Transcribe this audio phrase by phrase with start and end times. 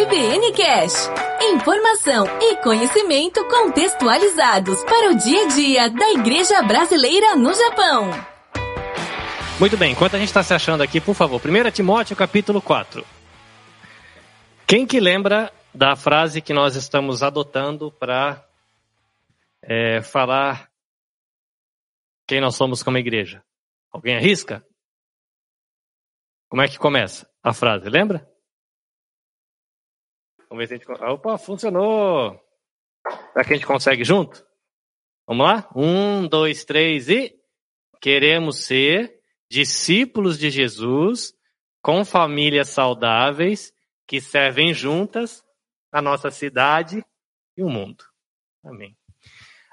[0.00, 1.10] EBN Cash.
[1.42, 8.08] Informação e conhecimento contextualizados para o dia a dia da Igreja Brasileira no Japão.
[9.58, 13.04] Muito bem, enquanto a gente está se achando aqui, por favor, 1 Timóteo capítulo 4.
[14.68, 18.46] Quem que lembra da frase que nós estamos adotando para
[19.60, 20.70] é, falar
[22.24, 23.42] quem nós somos como igreja?
[23.90, 24.64] Alguém arrisca?
[26.48, 28.37] Como é que começa a frase, lembra?
[30.48, 31.02] Vamos ver se a gente.
[31.02, 32.40] Opa, funcionou!
[33.32, 34.44] Será que a gente consegue junto?
[35.26, 35.68] Vamos lá?
[35.74, 37.34] Um, dois, três e.
[38.00, 41.34] Queremos ser discípulos de Jesus
[41.82, 43.72] com famílias saudáveis
[44.06, 45.44] que servem juntas
[45.92, 47.04] a nossa cidade
[47.56, 48.04] e o mundo.
[48.64, 48.96] Amém.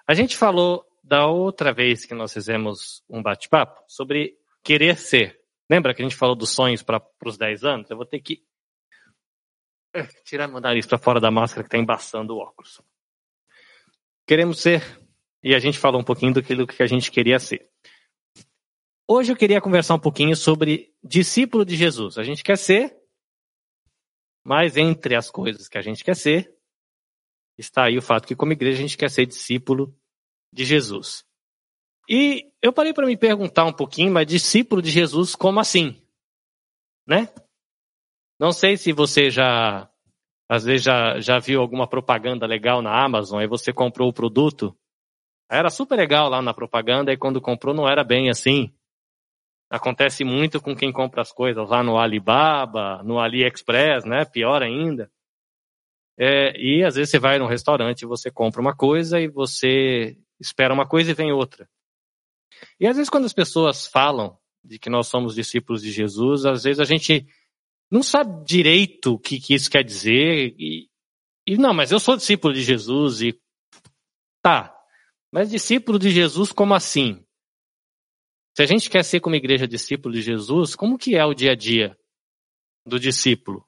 [0.07, 5.39] A gente falou da outra vez que nós fizemos um bate-papo sobre querer ser.
[5.70, 7.89] Lembra que a gente falou dos sonhos para os 10 anos?
[7.89, 8.43] Eu vou ter que
[10.24, 12.82] tirar meu nariz para fora da máscara que está embaçando o óculos.
[14.27, 14.82] Queremos ser,
[15.43, 17.70] e a gente falou um pouquinho do que a gente queria ser.
[19.07, 22.18] Hoje eu queria conversar um pouquinho sobre discípulo de Jesus.
[22.18, 22.98] A gente quer ser,
[24.43, 26.52] mas entre as coisas que a gente quer ser,
[27.57, 29.96] está aí o fato que como igreja a gente quer ser discípulo
[30.52, 31.24] de Jesus.
[32.09, 36.02] E eu parei para me perguntar um pouquinho, mas discípulo de Jesus, como assim?
[37.05, 37.32] Né?
[38.46, 39.90] Não sei se você já,
[40.48, 44.77] às vezes, já, já viu alguma propaganda legal na Amazon, aí você comprou o produto.
[45.49, 48.71] Era super legal lá na propaganda, e quando comprou não era bem assim.
[49.68, 54.26] Acontece muito com quem compra as coisas lá no Alibaba, no AliExpress, né?
[54.26, 55.12] Pior ainda.
[56.15, 60.71] É, e às vezes você vai num restaurante você compra uma coisa e você espera
[60.71, 61.68] uma coisa e vem outra.
[62.80, 66.63] E às vezes quando as pessoas falam de que nós somos discípulos de Jesus, às
[66.63, 67.25] vezes a gente
[67.91, 70.55] não sabe direito o que, que isso quer dizer.
[70.57, 70.89] E,
[71.47, 73.40] e não, mas eu sou discípulo de Jesus e
[74.41, 74.75] tá.
[75.31, 77.25] Mas discípulo de Jesus, como assim?
[78.56, 81.51] Se a gente quer ser como igreja discípulo de Jesus, como que é o dia
[81.51, 81.97] a dia
[82.85, 83.68] do discípulo?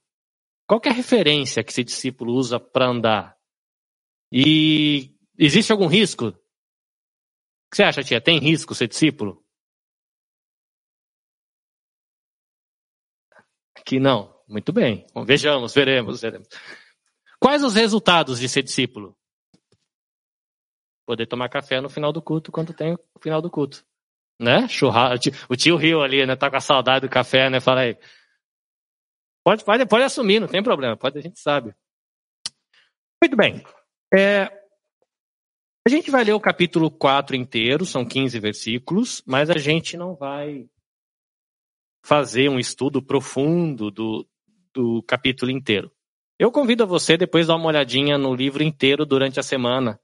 [0.66, 3.38] Qual é a referência que esse discípulo usa para andar?
[4.32, 6.28] E existe algum risco?
[6.28, 6.34] O
[7.72, 8.22] que você acha, tia?
[8.22, 9.46] Tem risco ser discípulo?
[13.88, 14.36] Que não.
[14.46, 15.08] Muito bem.
[15.26, 16.48] Vejamos, veremos, veremos.
[17.40, 19.18] Quais os resultados de ser discípulo?
[21.06, 23.86] Poder tomar café no final do culto, quando tem o final do culto.
[24.40, 24.68] Né?
[24.68, 25.30] Churrasco.
[25.50, 26.36] O tio Rio ali, né?
[26.36, 27.62] Tá com a saudade do café, né?
[27.62, 27.98] Fala aí.
[29.44, 30.98] Pode, pode, pode assumir, não tem problema.
[30.98, 31.74] Pode, a gente sabe.
[33.24, 33.64] Muito bem.
[34.14, 34.52] É,
[35.86, 40.14] a gente vai ler o capítulo 4 inteiro, são 15 versículos, mas a gente não
[40.14, 40.70] vai
[42.04, 44.28] fazer um estudo profundo do,
[44.74, 45.92] do capítulo inteiro.
[46.40, 50.00] Eu convido a você depois dar uma olhadinha no livro inteiro durante a semana.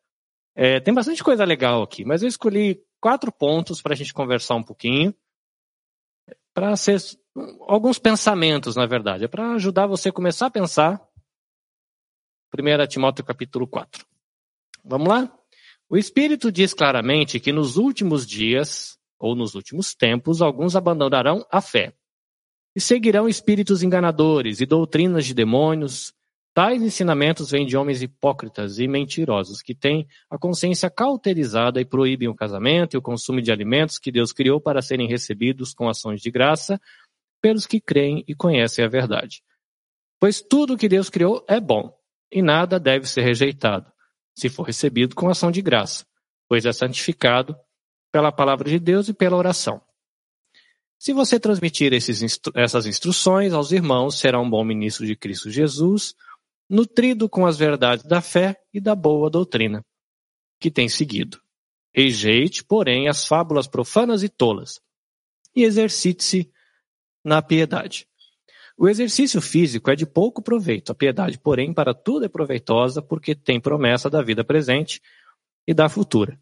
[0.55, 4.55] É, tem bastante coisa legal aqui, mas eu escolhi quatro pontos para a gente conversar
[4.55, 5.13] um pouquinho,
[6.53, 6.99] para ser
[7.61, 11.01] alguns pensamentos, na verdade, é para ajudar você a começar a pensar.
[12.55, 14.05] 1 Timóteo capítulo 4.
[14.85, 15.35] Vamos lá?
[15.89, 21.61] O Espírito diz claramente que nos últimos dias ou nos últimos tempos, alguns abandonarão a
[21.61, 21.93] fé
[22.75, 26.13] e seguirão espíritos enganadores e doutrinas de demônios.
[26.53, 32.27] Tais ensinamentos vêm de homens hipócritas e mentirosos, que têm a consciência cauterizada e proíbem
[32.27, 36.19] o casamento e o consumo de alimentos que Deus criou para serem recebidos com ações
[36.19, 36.77] de graça
[37.41, 39.41] pelos que creem e conhecem a verdade.
[40.19, 41.97] Pois tudo que Deus criou é bom,
[42.29, 43.89] e nada deve ser rejeitado,
[44.37, 46.05] se for recebido com ação de graça,
[46.49, 47.55] pois é santificado
[48.13, 49.81] pela palavra de Deus e pela oração.
[50.99, 56.13] Se você transmitir instru essas instruções aos irmãos, será um bom ministro de Cristo Jesus,
[56.69, 59.83] nutrido com as verdades da fé e da boa doutrina
[60.59, 61.41] que tem seguido.
[61.91, 64.79] Rejeite, porém, as fábulas profanas e tolas,
[65.55, 66.51] e exercite-se
[67.25, 68.07] na piedade.
[68.77, 73.33] O exercício físico é de pouco proveito, a piedade, porém, para tudo é proveitosa, porque
[73.33, 75.01] tem promessa da vida presente
[75.67, 76.39] e da futura.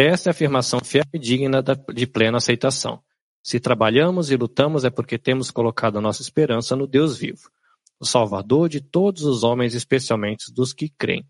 [0.00, 1.60] Esta é a afirmação fiel e digna
[1.92, 3.02] de plena aceitação.
[3.42, 7.50] Se trabalhamos e lutamos é porque temos colocado a nossa esperança no Deus vivo,
[7.98, 11.26] o Salvador de todos os homens, especialmente dos que creem.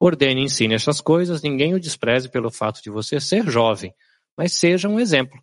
[0.00, 3.92] Ordene e ensine estas coisas, ninguém o despreze pelo fato de você ser jovem,
[4.34, 5.38] mas seja um exemplo.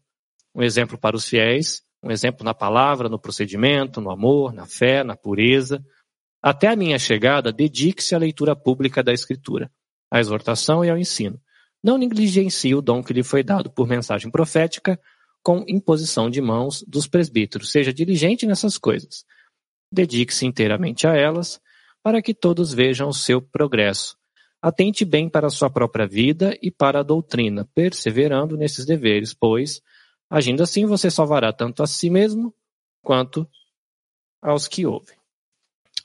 [0.55, 5.03] Um exemplo para os fiéis, um exemplo na palavra, no procedimento, no amor, na fé,
[5.03, 5.79] na pureza.
[6.41, 9.71] Até a minha chegada, dedique-se à leitura pública da Escritura,
[10.09, 11.39] à exortação e ao ensino
[11.83, 14.99] não negligencie o dom que lhe foi dado por mensagem profética
[15.43, 17.71] com imposição de mãos dos presbíteros.
[17.71, 19.25] Seja diligente nessas coisas.
[19.91, 21.59] Dedique-se inteiramente a elas,
[22.01, 24.17] para que todos vejam o seu progresso.
[24.61, 29.81] Atente bem para a sua própria vida e para a doutrina, perseverando nesses deveres, pois,
[30.29, 32.55] agindo assim, você salvará tanto a si mesmo
[33.01, 33.45] quanto
[34.41, 35.17] aos que ouvem.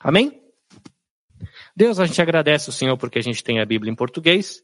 [0.01, 0.43] Amém?
[1.73, 4.61] Deus, a gente agradece o Senhor porque a gente tem a Bíblia em português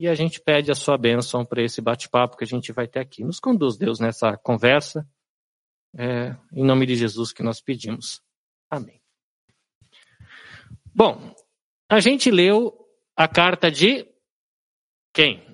[0.00, 3.00] e a gente pede a sua bênção para esse bate-papo que a gente vai ter
[3.00, 3.22] aqui.
[3.22, 5.06] Nos conduz, Deus, nessa conversa.
[5.94, 8.22] É, em nome de Jesus que nós pedimos.
[8.70, 9.02] Amém.
[10.94, 11.34] Bom,
[11.86, 12.74] a gente leu
[13.14, 14.10] a carta de
[15.12, 15.46] quem?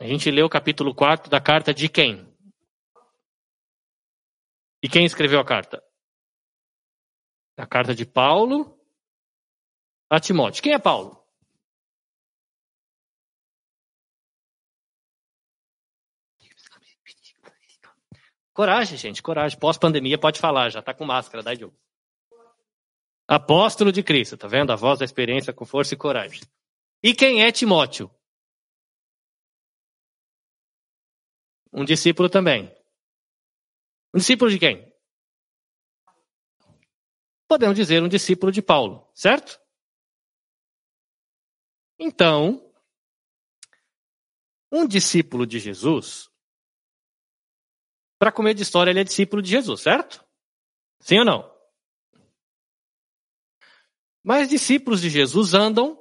[0.00, 2.26] A gente leu o capítulo 4 da carta de quem?
[4.82, 5.82] E quem escreveu a carta?
[7.58, 8.74] A carta de Paulo
[10.08, 10.62] a Timóteo.
[10.62, 11.17] Quem é Paulo?
[18.58, 19.56] Coragem, gente, coragem.
[19.56, 21.78] Pós-pandemia pode falar, já está com máscara, dá Diogo.
[23.24, 24.72] Apóstolo de Cristo, tá vendo?
[24.72, 26.42] A voz da experiência com força e coragem.
[27.00, 28.10] E quem é Timóteo?
[31.72, 32.64] Um discípulo também.
[34.12, 34.92] Um discípulo de quem?
[37.46, 39.56] Podemos dizer um discípulo de Paulo, certo?
[41.96, 42.74] Então,
[44.72, 46.27] um discípulo de Jesus,
[48.18, 50.24] para comer de história, ele é discípulo de Jesus, certo?
[51.00, 51.58] Sim ou não?
[54.22, 55.96] Mas discípulos de Jesus andam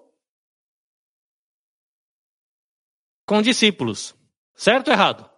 [3.25, 4.15] com discípulos.
[4.55, 5.29] Certo ou errado?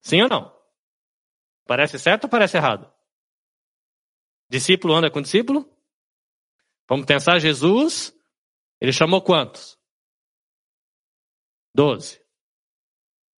[0.00, 0.56] Sim ou não?
[1.66, 2.92] Parece certo ou parece errado?
[4.48, 5.70] Discípulo anda com discípulo?
[6.88, 8.16] Vamos pensar, Jesus,
[8.80, 9.76] ele chamou quantos?
[11.74, 12.24] Doze.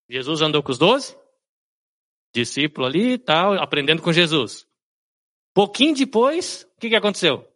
[0.08, 1.16] Jesus andou com os doze?
[2.32, 4.69] Discípulo ali e tal, aprendendo com Jesus.
[5.54, 7.46] Pouquinho depois, o que, que aconteceu?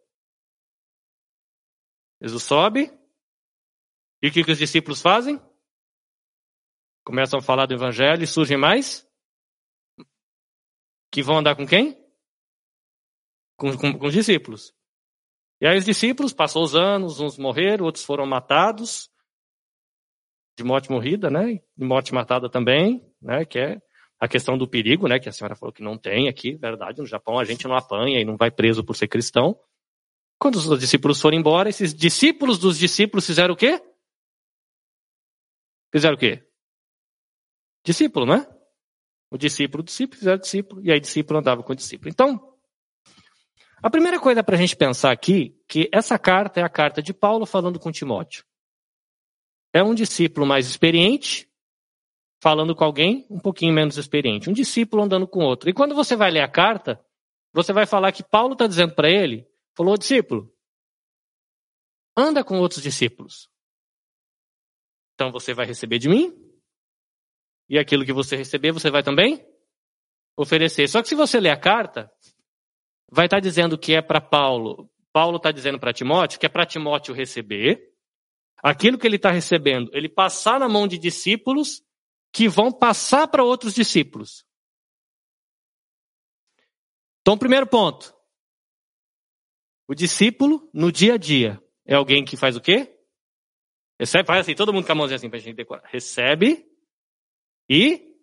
[2.21, 2.91] Jesus sobe.
[4.23, 5.41] E o que, que os discípulos fazem?
[7.05, 9.05] Começam a falar do evangelho e surgem mais?
[11.11, 12.01] Que vão andar com quem?
[13.57, 14.73] Com, com, com os discípulos.
[15.61, 19.11] E aí os discípulos, passou os anos, uns morreram, outros foram matados.
[20.57, 21.61] De morte morrida, né?
[21.77, 23.45] De morte matada também, né?
[23.45, 23.83] Que é
[24.23, 25.19] a questão do perigo, né?
[25.19, 27.01] Que a senhora falou que não tem aqui, verdade.
[27.01, 29.59] No Japão a gente não apanha e não vai preso por ser cristão.
[30.39, 33.83] Quando os discípulos foram embora, esses discípulos dos discípulos fizeram o quê?
[35.93, 36.47] Fizeram o quê?
[37.85, 38.47] Discípulo, né?
[39.29, 42.09] O discípulo, o discípulo, fizeram discípulo, e aí discípulo andava com o discípulo.
[42.09, 42.57] Então,
[43.83, 47.13] a primeira coisa para a gente pensar aqui, que essa carta é a carta de
[47.13, 48.45] Paulo falando com Timóteo.
[49.73, 51.51] É um discípulo mais experiente,
[52.43, 54.51] falando com alguém um pouquinho menos experiente.
[54.51, 55.71] Um discípulo andando com outro.
[55.71, 57.01] E quando você vai ler a carta,
[57.53, 60.53] você vai falar que Paulo está dizendo para ele Falou, discípulo,
[62.17, 63.49] anda com outros discípulos.
[65.15, 66.35] Então você vai receber de mim,
[67.69, 69.43] e aquilo que você receber, você vai também
[70.37, 70.89] oferecer.
[70.89, 72.13] Só que se você ler a carta,
[73.11, 74.91] vai estar tá dizendo que é para Paulo.
[75.11, 77.93] Paulo está dizendo para Timóteo que é para Timóteo receber
[78.63, 81.83] aquilo que ele está recebendo, ele passar na mão de discípulos
[82.33, 84.47] que vão passar para outros discípulos.
[87.21, 88.15] Então, primeiro ponto,
[89.89, 92.99] o discípulo, no dia a dia, é alguém que faz o quê?
[94.01, 95.87] Recebe, faz assim, todo mundo com a mãozinha assim pra gente decorar.
[95.89, 96.67] Recebe
[97.69, 98.19] e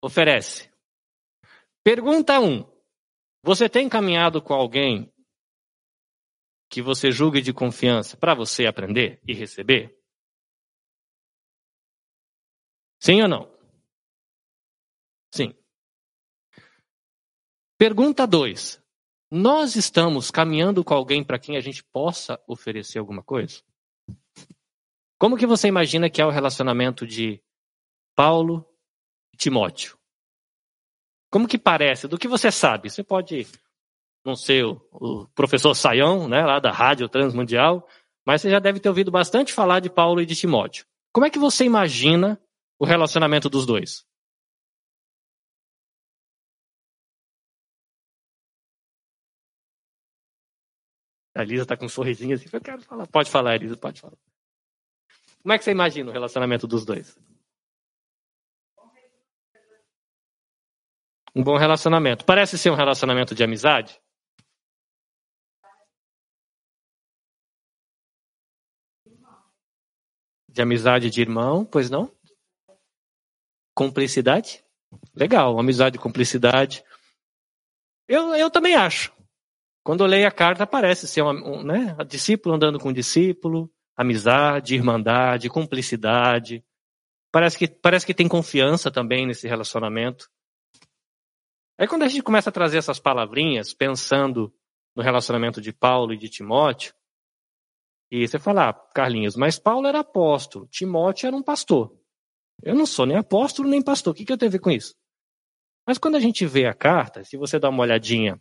[0.00, 0.72] oferece.
[1.84, 2.44] Pergunta 1.
[2.44, 2.72] Um,
[3.42, 5.12] você tem caminhado com alguém
[6.70, 10.01] que você julgue de confiança para você aprender e receber?
[13.02, 13.52] Sim ou não?
[15.34, 15.52] Sim.
[17.76, 18.80] Pergunta 2.
[19.28, 23.60] Nós estamos caminhando com alguém para quem a gente possa oferecer alguma coisa?
[25.18, 27.42] Como que você imagina que é o relacionamento de
[28.14, 28.64] Paulo
[29.34, 29.98] e Timóteo?
[31.28, 32.06] Como que parece?
[32.06, 32.88] Do que você sabe?
[32.88, 33.48] Você pode
[34.24, 37.84] não ser o, professor Saião, né, lá da Rádio Transmundial,
[38.24, 40.86] mas você já deve ter ouvido bastante falar de Paulo e de Timóteo.
[41.12, 42.40] Como é que você imagina
[42.82, 44.04] o relacionamento dos dois?
[51.32, 53.06] A Elisa tá com um sorrisinho assim, eu quero falar.
[53.06, 54.18] Pode falar, Elisa, pode falar.
[55.42, 57.16] Como é que você imagina o relacionamento dos dois?
[61.36, 62.24] Um bom relacionamento.
[62.24, 64.02] Parece ser um relacionamento de amizade?
[70.48, 72.12] De amizade de irmão, pois não?
[73.74, 74.64] Cumplicidade?
[75.14, 76.84] Legal, amizade cumplicidade.
[78.06, 79.12] Eu, eu também acho.
[79.84, 84.74] Quando eu leio a carta, parece ser uma, um, né, discípulo andando com discípulo, amizade,
[84.74, 86.64] irmandade, cumplicidade.
[87.32, 90.30] Parece que, parece que tem confiança também nesse relacionamento.
[91.78, 94.54] Aí quando a gente começa a trazer essas palavrinhas, pensando
[94.94, 96.94] no relacionamento de Paulo e de Timóteo,
[98.10, 101.98] e você fala, ah, Carlinhos, mas Paulo era apóstolo, Timóteo era um pastor.
[102.62, 104.70] Eu não sou nem apóstolo nem pastor, o que, que eu tenho a ver com
[104.70, 104.94] isso?
[105.86, 108.40] Mas quando a gente vê a carta, se você dá uma olhadinha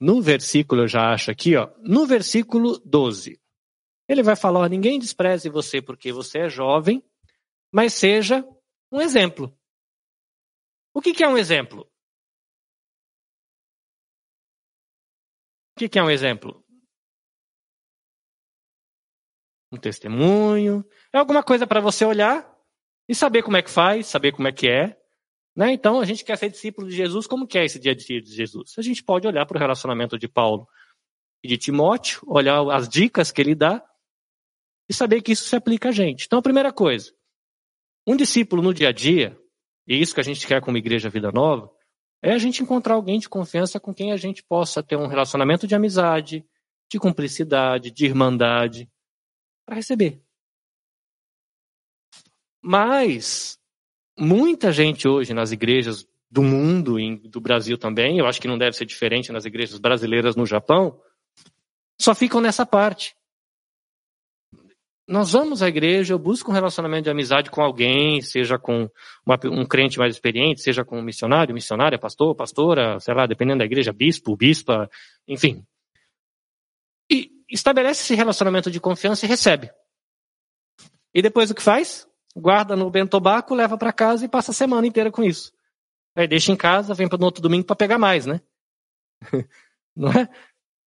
[0.00, 3.40] no versículo, eu já acho aqui, ó, no versículo 12,
[4.08, 7.04] ele vai falar: ninguém despreze você porque você é jovem,
[7.72, 8.46] mas seja
[8.90, 9.56] um exemplo.
[10.94, 11.88] O que, que é um exemplo?
[15.74, 16.62] O que, que é um exemplo?
[19.72, 20.84] Um testemunho.
[21.12, 22.51] É alguma coisa para você olhar
[23.08, 24.96] e saber como é que faz, saber como é que é.
[25.54, 25.72] Né?
[25.72, 27.26] Então, a gente quer ser discípulo de Jesus.
[27.26, 28.74] Como que é esse dia de Jesus?
[28.78, 30.66] A gente pode olhar para o relacionamento de Paulo
[31.42, 33.84] e de Timóteo, olhar as dicas que ele dá
[34.88, 36.26] e saber que isso se aplica a gente.
[36.26, 37.12] Então, a primeira coisa,
[38.06, 39.38] um discípulo no dia a dia,
[39.86, 41.70] e isso que a gente quer como Igreja Vida Nova,
[42.22, 45.66] é a gente encontrar alguém de confiança com quem a gente possa ter um relacionamento
[45.66, 46.46] de amizade,
[46.90, 48.88] de cumplicidade, de irmandade,
[49.66, 50.21] para receber.
[52.62, 53.58] Mas
[54.16, 58.56] muita gente hoje nas igrejas do mundo e do Brasil também, eu acho que não
[58.56, 60.98] deve ser diferente nas igrejas brasileiras no Japão,
[62.00, 63.14] só ficam nessa parte.
[65.06, 68.88] Nós vamos à igreja, eu busco um relacionamento de amizade com alguém, seja com
[69.26, 73.58] uma, um crente mais experiente, seja com um missionário, missionária, pastor, pastora, sei lá, dependendo
[73.58, 74.88] da igreja, bispo, bispa,
[75.28, 75.66] enfim.
[77.10, 79.70] E estabelece esse relacionamento de confiança e recebe.
[81.12, 82.08] E depois o que faz?
[82.34, 85.52] Guarda no bentobaco, leva para casa e passa a semana inteira com isso.
[86.14, 88.40] Aí deixa em casa, vem no outro domingo para pegar mais, né?
[89.94, 90.28] Não é?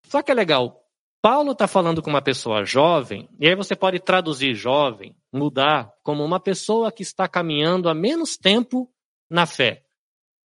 [0.07, 0.81] Só que é legal.
[1.21, 6.23] Paulo está falando com uma pessoa jovem, e aí você pode traduzir jovem, mudar, como
[6.23, 8.87] uma pessoa que está caminhando há menos tempo
[9.27, 9.83] na fé.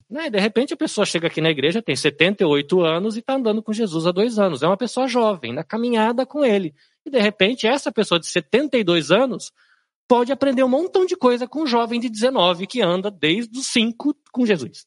[0.09, 0.31] Né?
[0.31, 3.73] De repente a pessoa chega aqui na igreja, tem 78 anos e está andando com
[3.73, 4.63] Jesus há dois anos.
[4.63, 6.75] É uma pessoa jovem, na caminhada com ele.
[7.05, 9.53] E de repente essa pessoa de 72 anos
[10.11, 13.69] pode aprender um montão de coisa com um jovem de 19 que anda desde os
[13.69, 14.85] 5 com Jesus.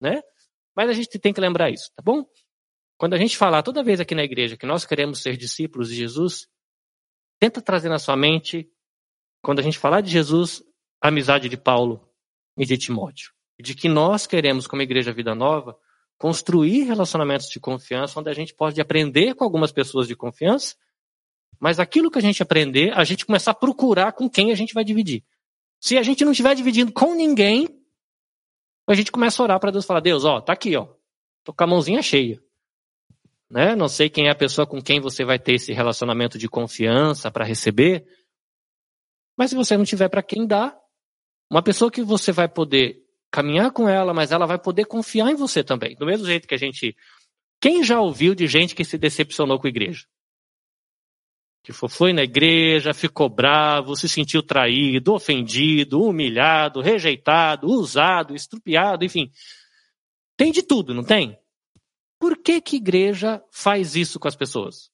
[0.00, 0.22] Né?
[0.76, 2.24] Mas a gente tem que lembrar isso, tá bom?
[2.96, 5.96] Quando a gente falar toda vez aqui na igreja que nós queremos ser discípulos de
[5.96, 6.46] Jesus,
[7.40, 8.70] tenta trazer na sua mente,
[9.42, 10.62] quando a gente falar de Jesus,
[11.02, 12.08] a amizade de Paulo
[12.56, 13.32] e de Timóteo.
[13.60, 15.76] De que nós queremos, como Igreja Vida Nova,
[16.16, 20.76] construir relacionamentos de confiança, onde a gente pode aprender com algumas pessoas de confiança,
[21.60, 24.74] mas aquilo que a gente aprender, a gente começar a procurar com quem a gente
[24.74, 25.22] vai dividir.
[25.78, 27.68] Se a gente não estiver dividindo com ninguém,
[28.88, 30.88] a gente começa a orar para Deus falar: Deus, ó, tá aqui, ó,
[31.44, 32.42] tô com a mãozinha cheia
[33.50, 33.74] né?
[33.74, 37.30] Não sei quem é a pessoa com quem você vai ter esse relacionamento de confiança
[37.30, 38.06] para receber.
[39.36, 40.78] Mas se você não tiver para quem dar,
[41.50, 45.34] uma pessoa que você vai poder caminhar com ela, mas ela vai poder confiar em
[45.34, 45.96] você também.
[45.96, 46.96] Do mesmo jeito que a gente.
[47.60, 50.06] Quem já ouviu de gente que se decepcionou com a igreja?
[51.62, 59.30] Que foi na igreja, ficou bravo, se sentiu traído, ofendido, humilhado, rejeitado, usado, estrupiado, enfim.
[60.36, 61.38] Tem de tudo, não tem?
[62.18, 64.90] Por que que igreja faz isso com as pessoas?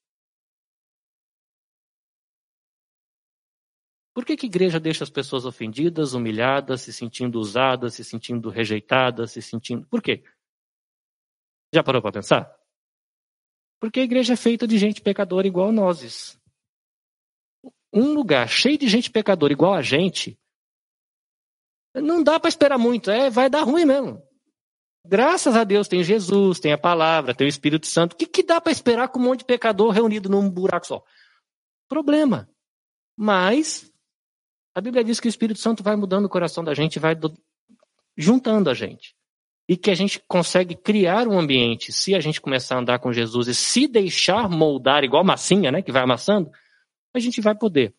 [4.13, 9.33] Por que que igreja deixa as pessoas ofendidas, humilhadas, se sentindo usadas, se sentindo rejeitadas,
[9.33, 9.87] se sentindo...
[9.89, 10.25] Por quê?
[11.73, 12.51] Já parou para pensar?
[13.79, 16.41] Porque a igreja é feita de gente pecadora igual nós.
[17.97, 20.39] Um lugar cheio de gente pecadora igual a gente,
[21.95, 24.23] não dá para esperar muito, é, vai dar ruim mesmo.
[25.05, 28.13] Graças a Deus tem Jesus, tem a palavra, tem o Espírito Santo.
[28.13, 31.03] O que, que dá para esperar com um monte de pecador reunido num buraco só?
[31.89, 32.51] Problema.
[33.17, 33.91] Mas
[34.75, 37.33] a Bíblia diz que o Espírito Santo vai mudando o coração da gente, vai do...
[38.17, 39.15] juntando a gente.
[39.69, 43.13] E que a gente consegue criar um ambiente, se a gente começar a andar com
[43.13, 46.51] Jesus e se deixar moldar igual massinha, né, que vai amassando,
[47.17, 47.95] a gente vai poder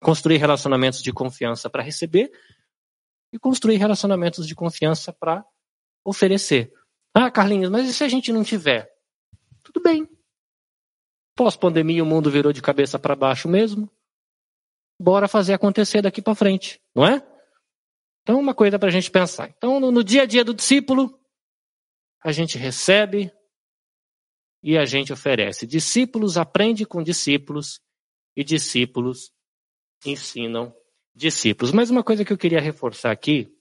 [0.00, 2.30] construir relacionamentos de confiança para receber
[3.32, 5.44] e construir relacionamentos de confiança para
[6.04, 6.72] oferecer.
[7.14, 8.90] Ah, Carlinhos, mas e se a gente não tiver?
[9.62, 10.08] Tudo bem.
[11.34, 13.90] Pós-pandemia, o mundo virou de cabeça para baixo mesmo.
[14.98, 17.26] Bora fazer acontecer daqui para frente, não é?
[18.22, 19.50] Então, uma coisa para a gente pensar.
[19.50, 21.20] Então, no, no dia a dia do discípulo,
[22.24, 23.30] a gente recebe
[24.62, 25.66] e a gente oferece.
[25.66, 27.80] Discípulos aprendem com discípulos
[28.36, 29.32] e discípulos
[30.04, 30.74] ensinam
[31.14, 31.72] discípulos.
[31.72, 33.52] Mas uma coisa que eu queria reforçar aqui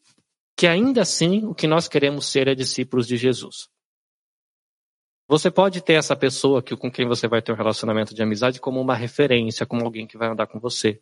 [0.57, 3.69] que ainda assim o que nós queremos ser é discípulos de Jesus.
[5.27, 8.61] Você pode ter essa pessoa que, com quem você vai ter um relacionamento de amizade
[8.61, 11.01] como uma referência, como alguém que vai andar com você.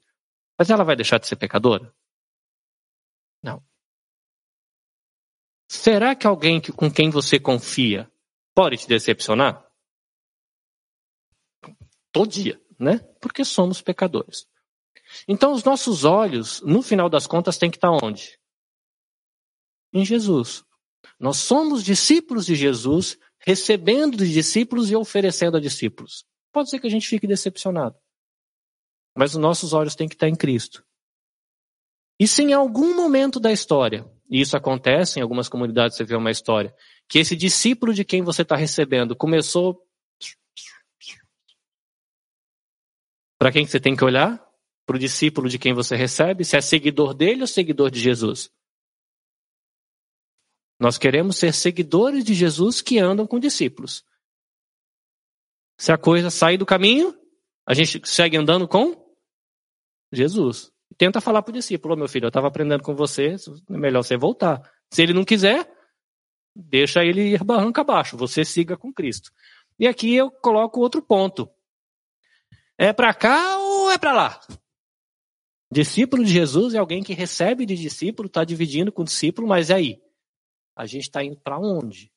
[0.58, 1.94] Mas ela vai deixar de ser pecadora?
[3.42, 3.62] Não.
[5.70, 8.10] Será que alguém que, com quem você confia
[8.56, 9.68] pode te decepcionar?
[12.12, 13.00] Todo dia, né?
[13.20, 14.46] Porque somos pecadores.
[15.28, 18.38] Então, os nossos olhos, no final das contas, têm que estar onde?
[19.94, 20.64] Em Jesus.
[21.20, 26.26] Nós somos discípulos de Jesus, recebendo de discípulos e oferecendo a discípulos.
[26.52, 27.96] Pode ser que a gente fique decepcionado.
[29.16, 30.84] Mas os nossos olhos têm que estar em Cristo.
[32.20, 36.16] E se em algum momento da história, e isso acontece em algumas comunidades, você vê
[36.16, 36.74] uma história,
[37.08, 39.80] que esse discípulo de quem você está recebendo começou.
[43.44, 44.42] Para quem você tem que olhar?
[44.86, 46.46] Para o discípulo de quem você recebe?
[46.46, 48.50] Se é seguidor dele ou seguidor de Jesus?
[50.80, 54.06] Nós queremos ser seguidores de Jesus que andam com discípulos.
[55.78, 57.14] Se a coisa sai do caminho,
[57.68, 59.14] a gente segue andando com
[60.10, 60.72] Jesus.
[60.98, 63.36] Tenta falar para o discípulo, oh, meu filho, eu estava aprendendo com você,
[63.70, 64.62] é melhor você voltar.
[64.90, 65.70] Se ele não quiser,
[66.56, 69.32] deixa ele ir barranca abaixo, você siga com Cristo.
[69.78, 71.52] E aqui eu coloco outro ponto.
[72.78, 74.42] É para cá ou é para lá?
[75.72, 79.70] Discípulo de Jesus é alguém que recebe de discípulo, está dividindo com o discípulo, mas
[79.70, 80.04] e aí?
[80.76, 82.12] A gente está indo para onde?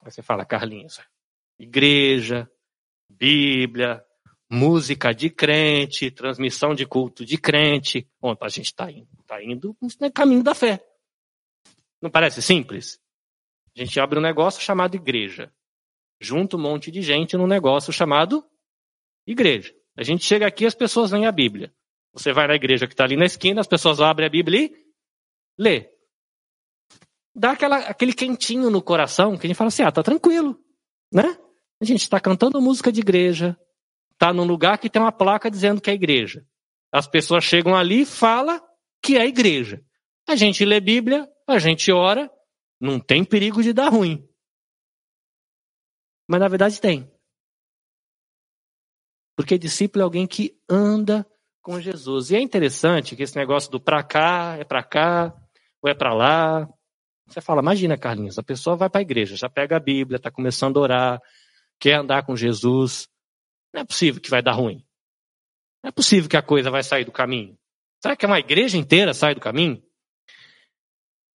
[0.00, 1.00] Aí você fala, Carlinhos,
[1.58, 2.50] igreja,
[3.08, 4.04] Bíblia,
[4.50, 8.08] música de crente, transmissão de culto de crente.
[8.20, 10.84] Bom, a gente está indo, está indo no caminho da fé.
[12.00, 13.00] Não parece simples?
[13.74, 15.52] A gente abre um negócio chamado igreja.
[16.20, 18.44] Junta um monte de gente num negócio chamado
[19.26, 19.74] igreja.
[19.96, 21.72] A gente chega aqui as pessoas leem a Bíblia.
[22.12, 24.76] Você vai na igreja que está ali na esquina, as pessoas abrem a Bíblia e
[25.58, 25.90] lê.
[27.34, 30.56] Dá aquela, aquele quentinho no coração que a gente fala assim, ah, tá tranquilo,
[31.12, 31.36] né?
[31.80, 33.58] A gente está cantando música de igreja,
[34.12, 36.46] está num lugar que tem uma placa dizendo que é igreja.
[36.92, 38.60] As pessoas chegam ali e falam
[39.02, 39.84] que é igreja.
[40.28, 42.30] A gente lê Bíblia, a gente ora,
[42.80, 44.26] não tem perigo de dar ruim.
[46.28, 47.12] Mas na verdade tem.
[49.36, 51.26] Porque discípulo é alguém que anda
[51.62, 52.30] com Jesus.
[52.30, 55.34] E é interessante que esse negócio do pra cá, é pra cá,
[55.82, 56.68] ou é pra lá.
[57.26, 60.30] Você fala, imagina, Carlinhos, a pessoa vai para a igreja, já pega a Bíblia, está
[60.30, 61.22] começando a orar,
[61.80, 63.08] quer andar com Jesus.
[63.72, 64.84] Não é possível que vai dar ruim.
[65.82, 67.58] Não é possível que a coisa vai sair do caminho.
[68.02, 69.82] Será que uma igreja inteira sai do caminho?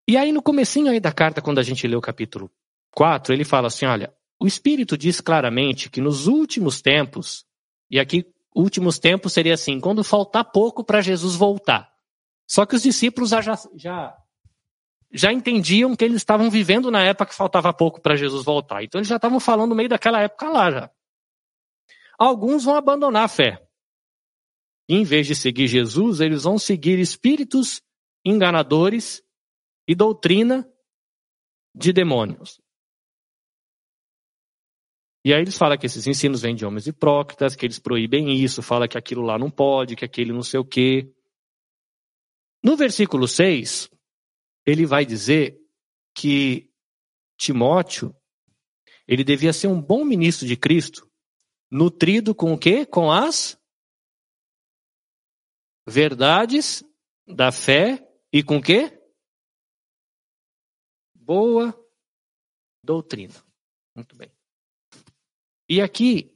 [0.07, 2.51] E aí no comecinho aí da carta, quando a gente lê o capítulo
[2.91, 7.45] 4, ele fala assim, olha, o Espírito diz claramente que nos últimos tempos,
[7.89, 8.25] e aqui
[8.56, 11.91] últimos tempos seria assim, quando faltar pouco para Jesus voltar.
[12.47, 13.41] Só que os discípulos já,
[13.75, 14.17] já,
[15.12, 18.84] já entendiam que eles estavam vivendo na época que faltava pouco para Jesus voltar.
[18.84, 20.91] Então eles já estavam falando no meio daquela época lá já.
[22.17, 23.65] Alguns vão abandonar a fé.
[24.89, 27.82] E, em vez de seguir Jesus, eles vão seguir espíritos
[28.25, 29.23] enganadores
[29.88, 30.67] e doutrina
[31.73, 32.60] de demônios.
[35.23, 38.62] E aí eles falam que esses ensinos vêm de homens hipócritas, que eles proíbem isso,
[38.62, 41.13] fala que aquilo lá não pode, que aquele não sei o quê.
[42.63, 43.89] No versículo 6,
[44.65, 45.60] ele vai dizer
[46.15, 46.69] que
[47.38, 48.15] Timóteo,
[49.08, 51.10] ele devia ser um bom ministro de Cristo,
[51.71, 52.84] Nutrido com o quê?
[52.86, 53.60] Com as
[55.88, 56.84] verdades
[57.27, 58.03] da fé
[58.34, 58.99] e com o quê?
[61.13, 61.73] Boa
[62.84, 63.36] doutrina.
[63.95, 64.38] Muito bem.
[65.69, 66.36] E aqui,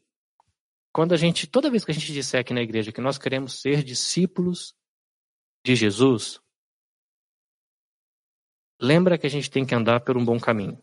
[0.93, 3.59] quando a gente, toda vez que a gente disser aqui na igreja que nós queremos
[3.59, 4.75] ser discípulos
[5.65, 6.39] de Jesus,
[8.79, 10.79] lembra que a gente tem que andar por um bom caminho.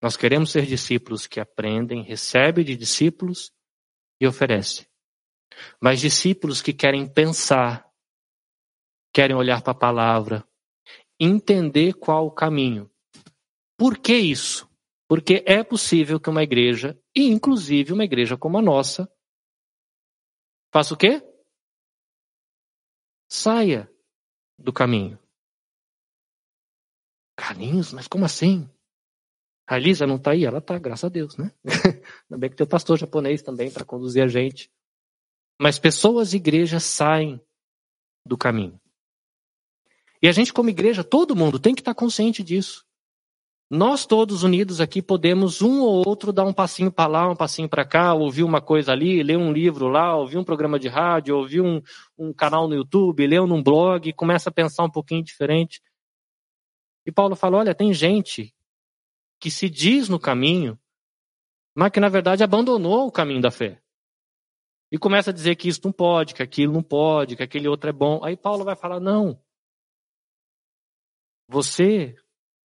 [0.00, 3.50] Nós queremos ser discípulos que aprendem, recebem de discípulos
[4.20, 4.86] e oferecem.
[5.80, 7.90] Mas discípulos que querem pensar,
[9.12, 10.48] querem olhar para a palavra,
[11.18, 12.88] entender qual o caminho.
[13.76, 14.68] Por que isso?
[15.14, 19.08] Porque é possível que uma igreja, e inclusive uma igreja como a nossa,
[20.72, 21.22] faça o quê?
[23.30, 23.88] Saia
[24.58, 25.16] do caminho.
[27.36, 28.68] Carlinhos, mas como assim?
[29.68, 30.44] A Elisa não está aí?
[30.44, 31.54] Ela está, graças a Deus, né?
[32.28, 34.68] Ainda bem que tem o pastor japonês também para conduzir a gente.
[35.60, 37.40] Mas pessoas e igrejas saem
[38.26, 38.80] do caminho.
[40.20, 42.84] E a gente, como igreja, todo mundo tem que estar tá consciente disso.
[43.70, 47.68] Nós todos unidos aqui podemos um ou outro dar um passinho para lá, um passinho
[47.68, 51.36] para cá, ouvir uma coisa ali, ler um livro lá, ouvir um programa de rádio,
[51.36, 51.80] ouvir um,
[52.16, 55.80] um canal no YouTube, ler num blog, começa a pensar um pouquinho diferente.
[57.06, 58.54] E Paulo fala: olha, tem gente
[59.40, 60.78] que se diz no caminho,
[61.74, 63.82] mas que na verdade abandonou o caminho da fé.
[64.92, 67.88] E começa a dizer que isso não pode, que aquilo não pode, que aquele outro
[67.88, 68.22] é bom.
[68.22, 69.42] Aí Paulo vai falar: não.
[71.48, 72.14] Você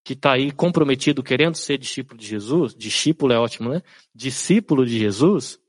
[0.08, 3.82] que está aí comprometido, querendo ser discípulo de Jesus, discípulo é ótimo, né?
[4.14, 5.60] Discípulo de Jesus,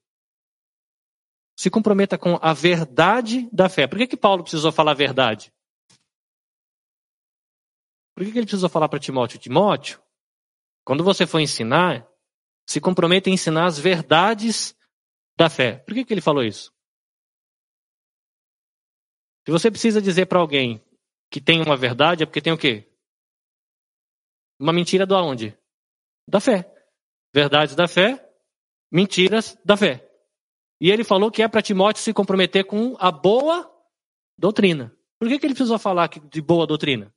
[1.58, 3.86] se comprometa com a verdade da fé.
[3.86, 5.52] Por que, que Paulo precisou falar a verdade?
[8.16, 9.38] Por que, que ele precisou falar para Timóteo?
[9.38, 10.02] Timóteo,
[10.86, 12.08] quando você for ensinar,
[12.66, 14.74] se comprometa em ensinar as verdades
[15.38, 15.80] da fé.
[15.80, 16.74] Por que, que ele falou isso?
[19.46, 20.82] Se você precisa dizer para alguém
[21.30, 22.89] que tem uma verdade, é porque tem o quê?
[24.60, 25.58] Uma mentira do aonde?
[26.28, 26.70] Da fé.
[27.34, 28.28] Verdades da fé,
[28.92, 30.06] mentiras da fé.
[30.82, 33.70] E ele falou que é para Timóteo se comprometer com a boa
[34.38, 34.96] doutrina.
[35.20, 37.14] Por que, que ele precisou falar de boa doutrina?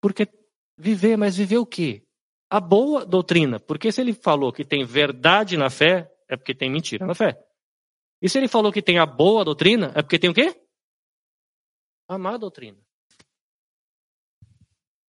[0.00, 0.28] Porque
[0.76, 2.06] viver, mas viver o quê?
[2.50, 3.60] A boa doutrina.
[3.60, 7.38] Porque se ele falou que tem verdade na fé, é porque tem mentira na fé.
[8.20, 10.63] E se ele falou que tem a boa doutrina, é porque tem o quê?
[12.08, 12.78] A má doutrina.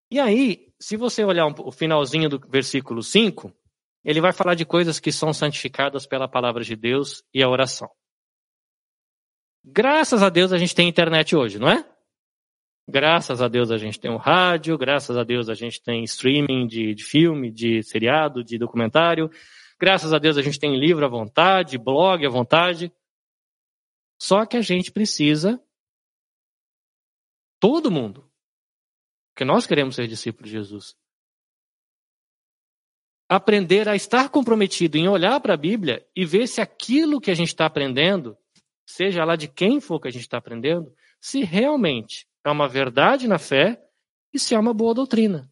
[0.10, 3.52] E aí, se você olhar o finalzinho do versículo 5,
[4.04, 7.90] ele vai falar de coisas que são santificadas pela palavra de Deus e a oração.
[9.64, 11.84] Graças a Deus a gente tem internet hoje, não é?
[12.88, 16.68] Graças a Deus a gente tem um rádio, graças a Deus a gente tem streaming
[16.68, 19.28] de, de filme, de seriado, de documentário.
[19.80, 22.94] Graças a Deus a gente tem livro à vontade, blog à vontade.
[24.22, 25.60] Só que a gente precisa,
[27.66, 28.30] todo mundo,
[29.34, 30.96] porque nós queremos ser discípulos de Jesus,
[33.28, 37.34] aprender a estar comprometido em olhar para a Bíblia e ver se aquilo que a
[37.34, 38.38] gente está aprendendo,
[38.88, 43.28] seja lá de quem for que a gente está aprendendo, se realmente é uma verdade
[43.28, 43.84] na fé
[44.32, 45.52] e se é uma boa doutrina.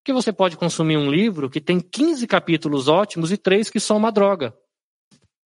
[0.00, 3.98] Porque você pode consumir um livro que tem 15 capítulos ótimos e três que são
[3.98, 4.52] uma droga.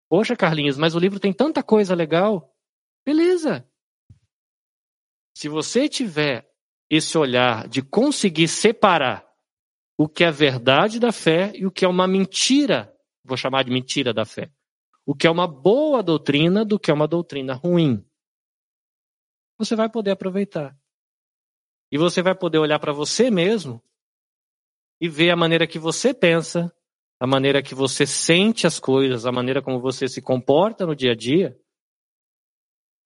[0.09, 2.57] Poxa, Carlinhos, mas o livro tem tanta coisa legal.
[3.05, 3.70] Beleza.
[5.41, 6.47] Se você tiver
[6.91, 9.27] esse olhar de conseguir separar
[9.97, 13.71] o que é verdade da fé e o que é uma mentira, vou chamar de
[13.71, 14.53] mentira da fé.
[15.07, 18.05] O que é uma boa doutrina do que é uma doutrina ruim
[19.59, 20.79] você vai poder aproveitar.
[21.91, 23.83] E você vai poder olhar para você mesmo
[25.01, 26.71] e ver a maneira que você pensa,
[27.19, 31.13] a maneira que você sente as coisas, a maneira como você se comporta no dia
[31.13, 31.59] a dia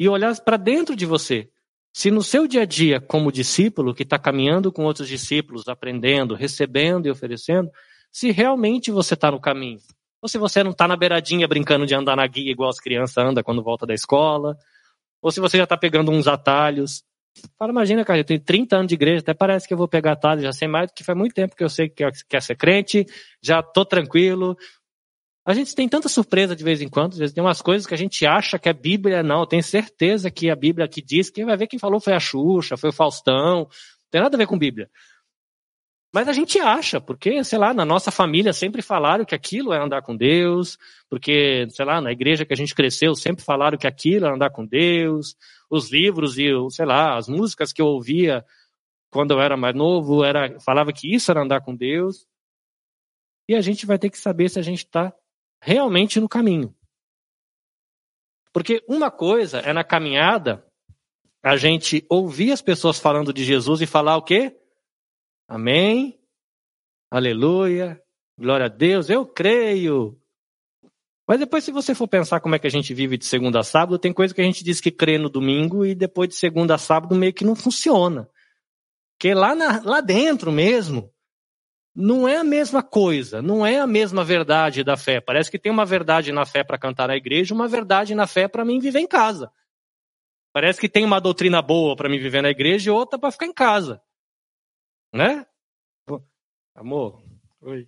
[0.01, 1.54] e olhar para dentro de você.
[1.97, 6.35] Se no seu dia a dia, como discípulo que está caminhando com outros discípulos, aprendendo,
[6.35, 7.71] recebendo e oferecendo,
[8.11, 9.79] se realmente você está no caminho.
[10.21, 13.17] Ou se você não está na beiradinha brincando de andar na guia igual as crianças
[13.17, 14.57] andam quando volta da escola,
[15.23, 17.05] ou se você já está pegando uns atalhos.
[17.57, 20.13] Fala, imagina, cara, eu tenho 30 anos de igreja, até parece que eu vou pegar
[20.13, 22.57] atalhos, já sei mais do que faz muito tempo que eu sei que quer ser
[22.57, 23.07] crente,
[23.41, 24.57] já tô tranquilo.
[25.47, 27.93] A gente tem tanta surpresa de vez em quando, às vezes tem umas coisas que
[27.93, 31.45] a gente acha que é Bíblia, não, tenho certeza que a Bíblia que diz, quem
[31.45, 33.69] vai ver quem falou foi a Xuxa, foi o Faustão, não
[34.11, 34.91] tem nada a ver com Bíblia.
[36.15, 39.79] Mas a gente acha, porque, sei lá, na nossa família sempre falaram que aquilo é
[39.79, 40.79] andar com Deus,
[41.11, 44.51] porque, sei lá, na igreja que a gente cresceu sempre falaram que aquilo é andar
[44.51, 45.37] com Deus,
[45.69, 48.45] os livros e, sei lá, as músicas que eu ouvia
[49.11, 52.27] quando eu era mais novo, era, falava que isso era andar com Deus.
[53.49, 55.13] E a gente vai ter que saber se a gente está
[55.65, 56.75] realmente no caminho.
[58.53, 60.65] Porque uma coisa é na caminhada
[61.43, 64.57] a gente ouvir as pessoas falando de Jesus e falar o quê?
[65.49, 66.21] Amém?
[67.11, 68.01] Aleluia.
[68.39, 69.09] Glória a Deus.
[69.09, 70.21] Eu creio.
[71.27, 73.65] Mas depois, se você for pensar como é que a gente vive de segunda a
[73.65, 76.75] sábado, tem coisa que a gente diz que crê no domingo e depois de segunda
[76.75, 78.29] a sábado meio que não funciona.
[79.17, 81.14] Porque lá, na, lá dentro mesmo,
[81.95, 85.21] não é a mesma coisa, não é a mesma verdade da fé.
[85.21, 88.49] Parece que tem uma verdade na fé para cantar na igreja, uma verdade na fé
[88.49, 89.51] para mim viver em casa.
[90.53, 93.47] Parece que tem uma doutrina boa para mim viver na igreja e outra para ficar
[93.47, 94.03] em casa.
[95.13, 95.47] Né?
[96.75, 97.23] Amor,
[97.61, 97.87] oi.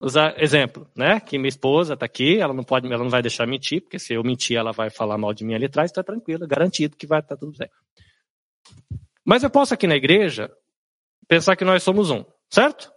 [0.00, 1.20] Usar exemplo, né?
[1.20, 4.14] Que minha esposa tá aqui, ela não pode, ela não vai deixar mentir, porque se
[4.14, 7.20] eu mentir, ela vai falar mal de mim ali atrás, tá tranquila, garantido que vai
[7.20, 7.74] estar tá tudo certo.
[9.22, 10.50] Mas eu posso aqui na igreja
[11.30, 12.92] pensar que nós somos um, certo?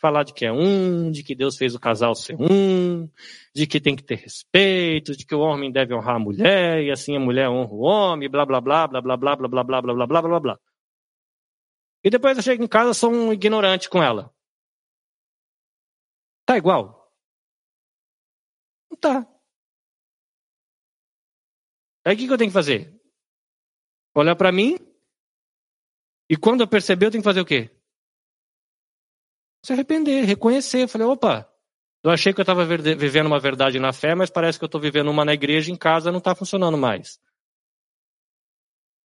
[0.00, 3.10] Falar de que é um, de que Deus fez o casal ser um,
[3.52, 6.92] de que tem que ter respeito, de que o homem deve honrar a mulher, e
[6.92, 9.82] assim a mulher honra o homem, blá blá blá blá blá blá blá blá blá
[9.82, 10.60] blá blá blá blá blá.
[12.04, 14.32] E depois eu chego em casa, sou um ignorante com ela.
[16.46, 17.12] Tá igual?
[18.88, 19.26] Não tá.
[22.04, 22.96] Aí o que, que eu tenho que fazer?
[24.14, 24.89] Olhar para mim
[26.30, 27.68] E quando eu perceber, eu tenho que fazer o quê?
[29.66, 30.82] Se arrepender, reconhecer.
[30.82, 31.52] Eu falei, opa,
[32.04, 34.80] eu achei que eu estava vivendo uma verdade na fé, mas parece que eu estou
[34.80, 37.18] vivendo uma na igreja em casa não está funcionando mais.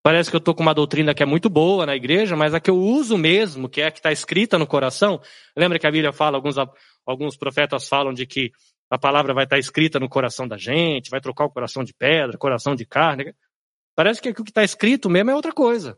[0.04, 2.60] Parece que eu estou com uma doutrina que é muito boa na igreja, mas a
[2.60, 5.20] que eu uso mesmo, que é a que está escrita no coração.
[5.58, 6.58] Lembra que a Bíblia fala, alguns,
[7.04, 8.52] alguns profetas falam de que
[8.88, 11.92] a palavra vai estar tá escrita no coração da gente, vai trocar o coração de
[11.92, 13.34] pedra, coração de carne.
[13.96, 15.98] Parece que o que está escrito mesmo é outra coisa.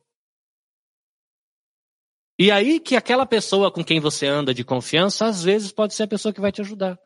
[2.39, 6.04] E aí que aquela pessoa com quem você anda de confiança, às vezes pode ser
[6.04, 7.00] a pessoa que vai te ajudar.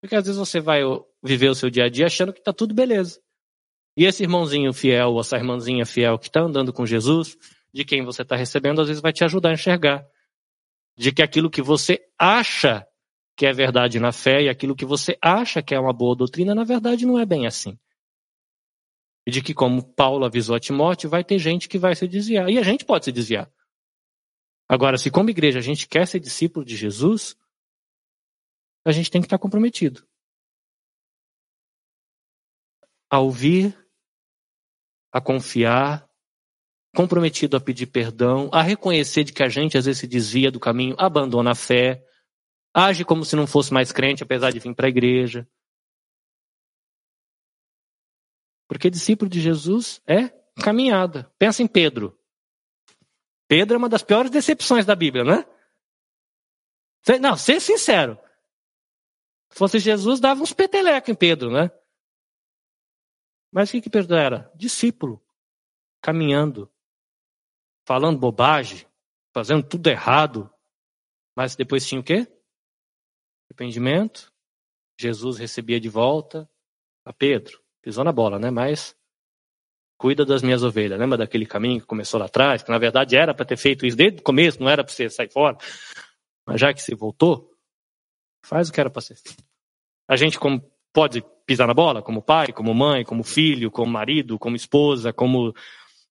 [0.00, 0.82] Porque às vezes você vai
[1.22, 3.20] viver o seu dia a dia achando que está tudo beleza.
[3.96, 7.36] E esse irmãozinho fiel, ou essa irmãzinha fiel que está andando com Jesus,
[7.72, 10.04] de quem você está recebendo, às vezes vai te ajudar a enxergar.
[10.96, 12.86] De que aquilo que você acha
[13.36, 16.54] que é verdade na fé e aquilo que você acha que é uma boa doutrina,
[16.54, 17.78] na verdade não é bem assim.
[19.26, 22.50] E de que, como Paulo avisou a Timóteo, vai ter gente que vai se desviar.
[22.50, 23.50] E a gente pode se desviar.
[24.72, 27.36] Agora, se como igreja a gente quer ser discípulo de Jesus,
[28.86, 30.02] a gente tem que estar comprometido.
[33.10, 33.76] A ouvir,
[35.12, 36.08] a confiar,
[36.96, 40.58] comprometido a pedir perdão, a reconhecer de que a gente às vezes se desvia do
[40.58, 42.02] caminho, abandona a fé,
[42.72, 45.46] age como se não fosse mais crente, apesar de vir para a igreja.
[48.66, 50.28] Porque discípulo de Jesus é
[50.62, 51.30] caminhada.
[51.38, 52.18] Pensa em Pedro.
[53.52, 55.44] Pedro é uma das piores decepções da Bíblia, né?
[57.20, 58.18] Não, ser sincero.
[59.50, 61.70] Se fosse Jesus, dava uns petelecos em Pedro, né?
[63.52, 64.50] Mas o que, que Pedro era?
[64.54, 65.22] Discípulo.
[66.00, 66.72] Caminhando.
[67.86, 68.88] Falando bobagem.
[69.34, 70.50] Fazendo tudo errado.
[71.36, 72.26] Mas depois tinha o quê?
[73.50, 74.32] Arrependimento.
[74.98, 76.50] Jesus recebia de volta
[77.04, 77.62] a Pedro.
[77.82, 78.50] Pisou na bola, né?
[78.50, 78.96] Mas
[80.02, 80.98] cuida das minhas ovelhas.
[80.98, 82.60] Lembra daquele caminho que começou lá atrás?
[82.60, 85.08] Que na verdade era para ter feito isso desde o começo, não era para você
[85.08, 85.56] sair fora.
[86.44, 87.52] Mas já que você voltou,
[88.44, 89.44] faz o que era para ser feito.
[90.08, 90.60] A gente como,
[90.92, 95.54] pode pisar na bola, como pai, como mãe, como filho, como marido, como esposa, como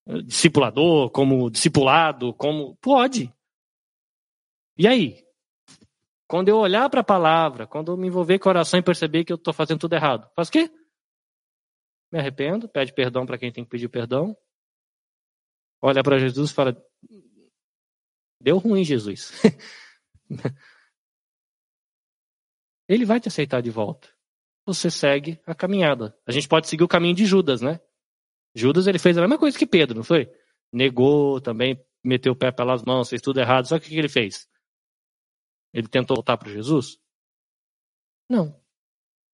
[0.07, 2.77] eh, discipulador, como discipulado, como.
[2.77, 3.29] Pode.
[4.77, 5.17] E aí?
[6.29, 9.25] Quando eu olhar para a palavra, quando eu me envolver com a oração e perceber
[9.25, 10.71] que eu estou fazendo tudo errado, faz o quê?
[12.11, 14.35] Me arrependo, pede perdão para quem tem que pedir perdão,
[15.81, 16.75] olha para Jesus e fala:
[18.41, 19.31] Deu ruim, Jesus.
[22.87, 24.09] Ele vai te aceitar de volta.
[24.65, 26.17] Você segue a caminhada.
[26.25, 27.79] A gente pode seguir o caminho de Judas, né?
[28.53, 30.29] Judas ele fez a mesma coisa que Pedro, não foi?
[30.73, 33.65] Negou também, meteu o pé pelas mãos, fez tudo errado.
[33.65, 34.49] Só que o que ele fez?
[35.73, 36.99] Ele tentou voltar para Jesus?
[38.29, 38.60] Não.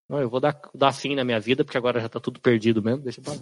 [0.09, 2.81] Não, eu vou dar, dar fim na minha vida, porque agora já está tudo perdido
[2.81, 3.33] mesmo, deixa pra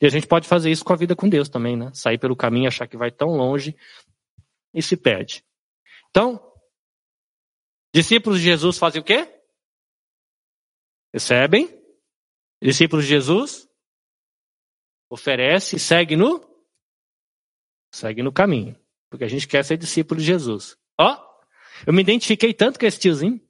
[0.00, 1.90] E a gente pode fazer isso com a vida com Deus também, né?
[1.94, 3.74] Sair pelo caminho, achar que vai tão longe
[4.74, 5.44] e se perde.
[6.10, 6.40] Então,
[7.94, 9.26] discípulos de Jesus fazem o quê?
[11.12, 11.80] Recebem.
[12.62, 13.68] Discípulos de Jesus
[15.10, 16.50] oferece e segue no
[17.92, 18.78] segue no caminho,
[19.10, 20.78] porque a gente quer ser discípulo de Jesus.
[20.98, 21.18] Ó,
[21.86, 23.40] eu me identifiquei tanto com esse tiozinho.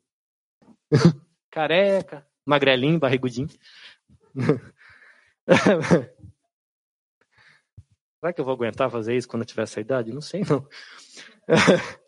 [1.50, 3.48] Careca, magrelinho, barrigudinho.
[8.20, 10.12] Será que eu vou aguentar fazer isso quando eu tiver essa idade?
[10.12, 10.66] Não sei, não.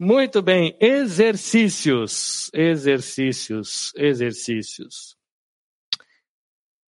[0.00, 5.16] Muito bem, exercícios, exercícios, exercícios.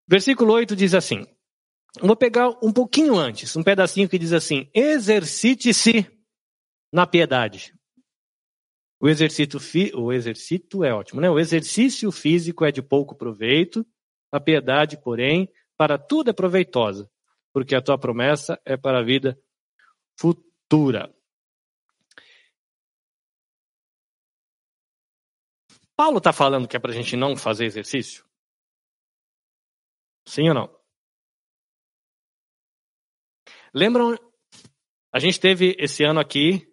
[0.08, 1.26] Versículo 8 diz assim:
[2.00, 6.06] vou pegar um pouquinho antes, um pedacinho que diz assim: exercite-se
[6.92, 7.74] na piedade.
[9.00, 9.90] O exercício, fi...
[9.94, 11.30] o exercício é ótimo, né?
[11.30, 13.86] O exercício físico é de pouco proveito,
[14.30, 17.10] a piedade, porém, para tudo é proveitosa,
[17.52, 19.40] porque a tua promessa é para a vida
[20.18, 21.12] futura.
[25.96, 28.24] Paulo está falando que é para a gente não fazer exercício?
[30.26, 30.80] Sim ou não?
[33.74, 34.14] Lembram?
[35.12, 36.69] A gente teve esse ano aqui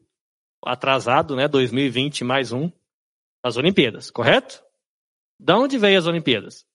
[0.65, 1.48] atrasado, né?
[1.48, 2.72] 2020 mais um,
[3.43, 4.63] as Olimpíadas, correto?
[5.39, 6.65] Da onde veio as Olimpíadas?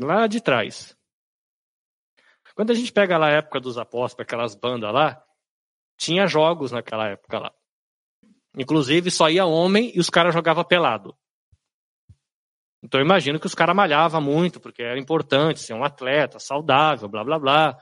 [0.00, 0.96] Lá de trás.
[2.54, 5.24] Quando a gente pega lá a época dos apóstolos, aquelas bandas lá,
[5.96, 7.54] tinha jogos naquela época lá.
[8.56, 11.16] Inclusive só ia homem e os caras jogavam pelado.
[12.82, 17.08] Então eu imagino que os caras malhavam muito, porque era importante ser um atleta saudável,
[17.08, 17.78] blá blá blá.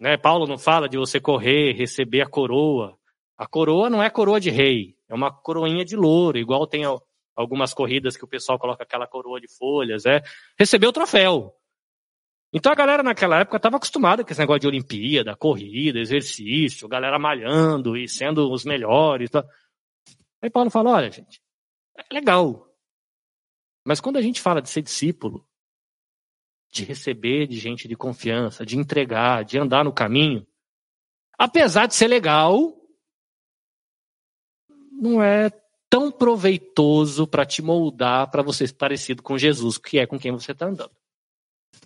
[0.00, 0.16] Né?
[0.16, 2.98] Paulo não fala de você correr, receber a coroa.
[3.36, 6.84] A coroa não é coroa de rei, é uma coroinha de louro, igual tem
[7.36, 10.22] algumas corridas que o pessoal coloca aquela coroa de folhas, é
[10.58, 11.54] receber o troféu.
[12.52, 17.18] Então a galera naquela época estava acostumada com esse negócio de Olimpíada, corrida, exercício, galera
[17.18, 19.30] malhando e sendo os melhores.
[19.30, 19.44] Tá?
[20.42, 21.40] Aí Paulo fala: olha, gente,
[21.96, 22.66] é legal.
[23.86, 25.46] Mas quando a gente fala de ser discípulo,
[26.70, 30.46] de receber de gente de confiança, de entregar, de andar no caminho,
[31.38, 32.76] apesar de ser legal,
[34.92, 35.50] não é
[35.88, 40.30] tão proveitoso para te moldar para você ser parecido com Jesus, que é com quem
[40.30, 40.94] você está andando.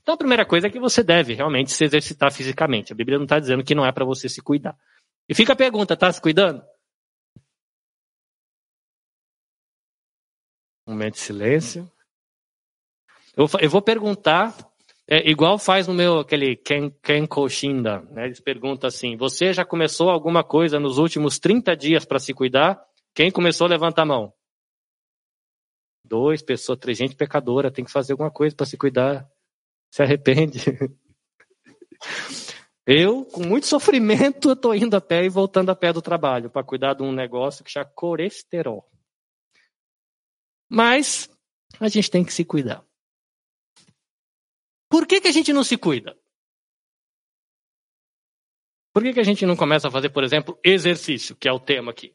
[0.03, 2.92] Então a primeira coisa é que você deve realmente se exercitar fisicamente.
[2.92, 4.79] A Bíblia não está dizendo que não é para você se cuidar.
[5.27, 6.62] E fica a pergunta, tá se cuidando?
[10.87, 11.90] Um momento de silêncio.
[13.35, 14.55] Eu vou perguntar,
[15.06, 18.24] é, igual faz no meu, aquele Ken, Ken Koshinda, né?
[18.24, 22.82] Eles perguntam assim, você já começou alguma coisa nos últimos 30 dias para se cuidar?
[23.14, 24.32] Quem começou, levanta a mão.
[26.04, 29.28] Dois, pessoas, três, gente pecadora, tem que fazer alguma coisa para se cuidar.
[29.90, 30.58] Se arrepende.
[32.86, 36.62] Eu, com muito sofrimento, estou indo a pé e voltando a pé do trabalho para
[36.64, 38.86] cuidar de um negócio que chama colesterol.
[40.68, 41.30] Mas
[41.80, 42.84] a gente tem que se cuidar.
[44.94, 46.16] Por que, que a gente não se cuida?
[48.92, 51.59] Por que, que a gente não começa a fazer, por exemplo, exercício, que é o
[51.59, 52.14] tema aqui?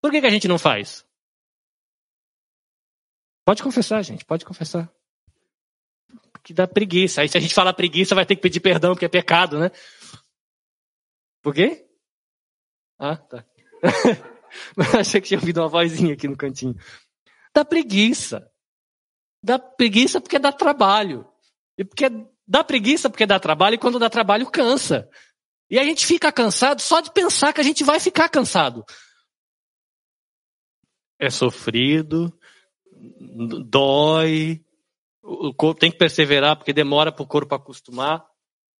[0.00, 1.04] Por que, que a gente não faz?
[3.44, 4.88] Pode confessar, gente, pode confessar.
[6.44, 7.22] Que dá preguiça.
[7.22, 9.72] Aí se a gente falar preguiça, vai ter que pedir perdão, porque é pecado, né?
[11.42, 11.84] Por quê?
[12.96, 13.44] Ah, tá.
[15.00, 16.76] Achei que tinha ouvido uma vozinha aqui no cantinho.
[17.52, 18.48] Dá preguiça.
[19.46, 21.26] Dá preguiça porque dá trabalho.
[21.78, 22.06] E porque
[22.46, 25.08] dá preguiça porque dá trabalho e quando dá trabalho cansa.
[25.70, 28.84] E a gente fica cansado só de pensar que a gente vai ficar cansado
[31.18, 32.32] é sofrido,
[33.66, 34.62] dói,
[35.22, 38.24] o corpo tem que perseverar porque demora para o corpo acostumar.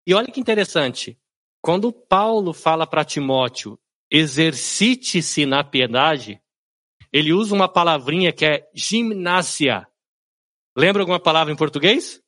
[0.06, 1.18] E olha que interessante,
[1.60, 3.78] quando Paulo fala para Timóteo,
[4.10, 6.40] exercite-se na piedade,
[7.12, 9.86] ele usa uma palavrinha que é gimnásia.
[10.76, 12.22] Lembra alguma palavra em português?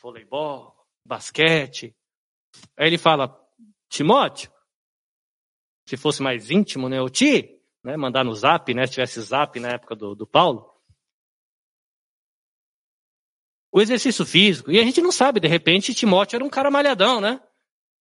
[0.00, 0.72] Voleibol,
[1.04, 1.96] basquete.
[2.76, 3.36] Aí ele fala,
[3.88, 4.52] Timóteo,
[5.84, 7.00] se fosse mais íntimo, né?
[7.00, 7.96] O Ti, né?
[7.96, 8.86] Mandar no zap, né?
[8.86, 10.72] Se tivesse zap na época do, do Paulo.
[13.72, 14.70] O exercício físico.
[14.70, 17.42] E a gente não sabe, de repente, Timóteo era um cara malhadão, né?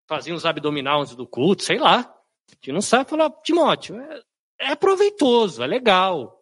[0.08, 2.02] Fazia uns abdominal antes do culto, sei lá.
[2.02, 4.22] A gente não sabe falar, Timóteo, é,
[4.60, 6.41] é proveitoso, é legal.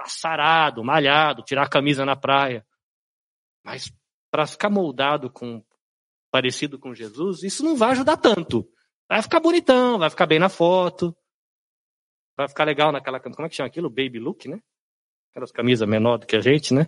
[0.00, 2.66] Tá sarado, malhado, tirar a camisa na praia.
[3.62, 3.92] Mas
[4.30, 5.62] para ficar moldado com
[6.30, 8.66] parecido com Jesus, isso não vai ajudar tanto.
[9.06, 11.14] Vai ficar bonitão, vai ficar bem na foto.
[12.34, 13.36] Vai ficar legal naquela camisa.
[13.36, 13.90] Como é que chama aquilo?
[13.90, 14.62] Baby look, né?
[15.32, 16.86] Aquelas camisas menor do que a gente, né?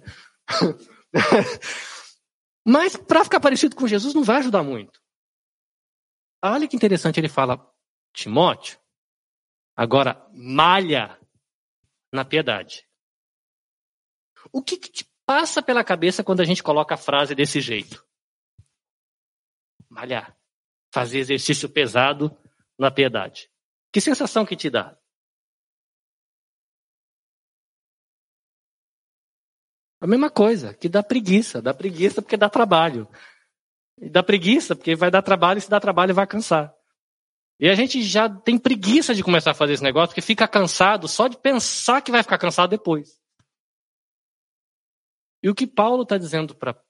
[2.66, 4.98] Mas para ficar parecido com Jesus não vai ajudar muito.
[6.42, 7.70] Olha que interessante, ele fala,
[8.14, 8.78] Timóteo,
[9.76, 11.20] agora malha
[12.10, 12.90] na piedade.
[14.50, 18.04] O que, que te passa pela cabeça quando a gente coloca a frase desse jeito?
[19.88, 20.36] Malhar
[20.92, 22.36] fazer exercício pesado
[22.78, 23.50] na piedade.
[23.90, 24.96] Que sensação que te dá?
[30.00, 31.62] A mesma coisa, que dá preguiça.
[31.62, 33.08] Dá preguiça porque dá trabalho.
[33.98, 36.74] E dá preguiça porque vai dar trabalho e se dá trabalho vai cansar.
[37.58, 41.06] E a gente já tem preguiça de começar a fazer esse negócio porque fica cansado
[41.06, 43.21] só de pensar que vai ficar cansado depois.
[45.42, 46.80] E o que Paulo está dizendo para.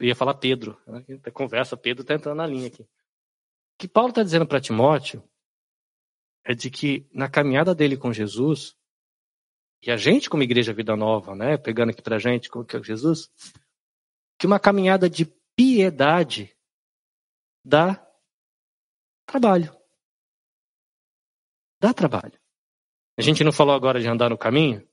[0.00, 0.80] Ia falar Pedro.
[0.86, 1.04] Né?
[1.32, 2.86] Conversa, Pedro está entrando na linha aqui
[3.78, 5.22] que Paulo está dizendo para Timóteo
[6.44, 8.76] é de que na caminhada dele com Jesus,
[9.82, 12.82] e a gente como igreja Vida Nova, né, pegando aqui para a gente que é
[12.82, 13.30] Jesus,
[14.36, 16.56] que uma caminhada de piedade
[17.64, 18.04] dá
[19.24, 19.76] trabalho.
[21.80, 22.38] Dá trabalho.
[23.16, 24.87] A gente não falou agora de andar no caminho?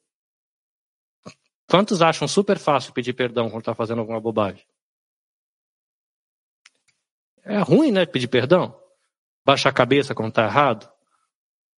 [1.67, 4.65] Quantos acham super fácil pedir perdão quando está fazendo alguma bobagem?
[7.43, 8.05] É ruim, né?
[8.05, 8.79] Pedir perdão.
[9.43, 10.91] Baixar a cabeça quando está errado.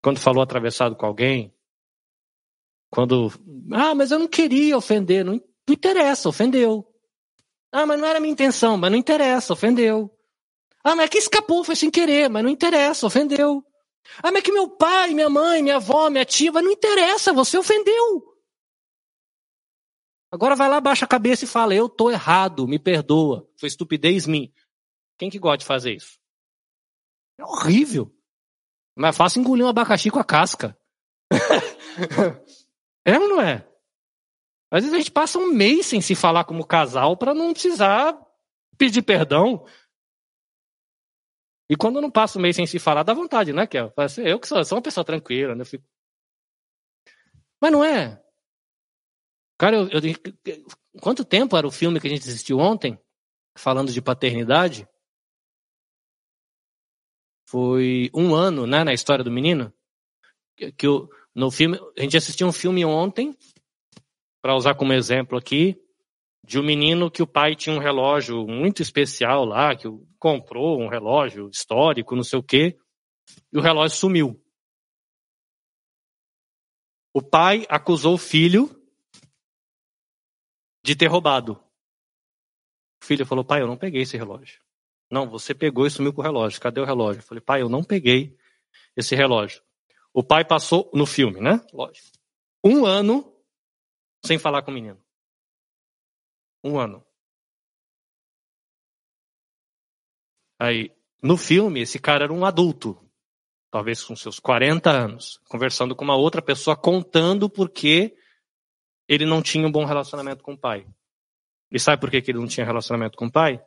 [0.01, 1.53] Quando falou atravessado com alguém.
[2.89, 3.31] Quando.
[3.73, 5.25] Ah, mas eu não queria ofender.
[5.25, 5.41] Não, não
[5.73, 6.85] interessa, ofendeu.
[7.71, 10.09] Ah, mas não era minha intenção, mas não interessa, ofendeu.
[10.83, 13.61] Ah, mas é que escapou, foi sem querer, mas não interessa, ofendeu.
[14.23, 17.57] Ah, mas é que meu pai, minha mãe, minha avó, minha tia, não interessa, você
[17.57, 18.23] ofendeu.
[20.31, 24.27] Agora vai lá, baixa a cabeça e fala: Eu tô errado, me perdoa, foi estupidez
[24.27, 24.51] minha.
[25.17, 26.19] Quem que gosta de fazer isso?
[27.39, 28.13] É horrível.
[28.95, 30.77] Mas é fácil engolir um abacaxi com a casca.
[33.05, 33.67] é ou não é?
[34.71, 38.19] Às vezes a gente passa um mês sem se falar como casal para não precisar
[38.77, 39.65] pedir perdão.
[41.69, 43.93] E quando não passa um mês sem se falar, dá vontade, né, Kel?
[43.97, 45.65] Assim, eu que sou, sou uma pessoa tranquila, né?
[45.65, 45.85] Fico...
[47.61, 48.21] Mas não é.
[49.57, 50.65] Cara, eu, eu,
[51.01, 52.99] quanto tempo era o filme que a gente assistiu ontem,
[53.57, 54.87] falando de paternidade?
[57.49, 59.73] Foi um ano, né, na história do menino.
[60.55, 60.87] Que, que
[61.33, 63.35] no filme, a gente assistiu um filme ontem,
[64.41, 65.81] para usar como exemplo aqui,
[66.45, 69.87] de um menino que o pai tinha um relógio muito especial lá, que
[70.19, 72.77] comprou um relógio histórico, não sei o quê,
[73.51, 74.41] e o relógio sumiu.
[77.13, 78.76] O pai acusou o filho
[80.87, 81.61] de ter roubado.
[83.01, 84.61] O filho falou: pai, eu não peguei esse relógio.
[85.11, 86.61] Não, você pegou e sumiu com o relógio.
[86.61, 87.19] Cadê o relógio?
[87.19, 88.37] Eu falei: pai, eu não peguei
[88.95, 89.61] esse relógio.
[90.13, 91.61] O pai passou no filme, né?
[91.73, 92.07] Lógico.
[92.63, 93.35] Um ano
[94.25, 94.99] sem falar com o menino.
[96.63, 97.05] Um ano.
[100.57, 102.97] Aí, no filme, esse cara era um adulto,
[103.69, 108.16] talvez com seus 40 anos, conversando com uma outra pessoa, contando por que
[109.07, 110.85] ele não tinha um bom relacionamento com o pai.
[111.71, 113.63] E sabe por que ele não tinha relacionamento com o pai?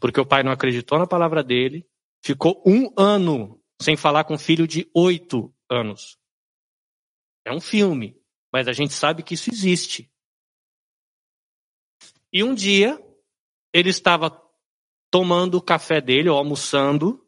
[0.00, 1.86] Porque o pai não acreditou na palavra dele,
[2.22, 6.18] ficou um ano sem falar com um filho de oito anos.
[7.44, 8.20] É um filme,
[8.52, 10.10] mas a gente sabe que isso existe.
[12.32, 13.02] E um dia,
[13.72, 14.30] ele estava
[15.10, 17.26] tomando o café dele, ou almoçando.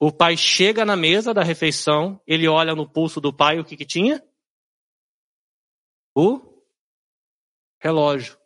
[0.00, 3.76] O pai chega na mesa da refeição, ele olha no pulso do pai, o que,
[3.76, 4.22] que tinha?
[6.16, 6.64] O
[7.78, 8.40] relógio.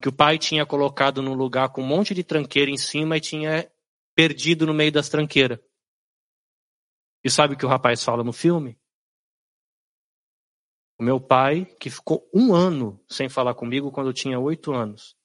[0.00, 3.20] Que o pai tinha colocado num lugar com um monte de tranqueira em cima e
[3.20, 3.72] tinha
[4.14, 5.58] perdido no meio das tranqueiras.
[7.24, 8.80] E sabe o que o rapaz fala no filme?
[10.98, 15.16] O meu pai, que ficou um ano sem falar comigo quando eu tinha oito anos,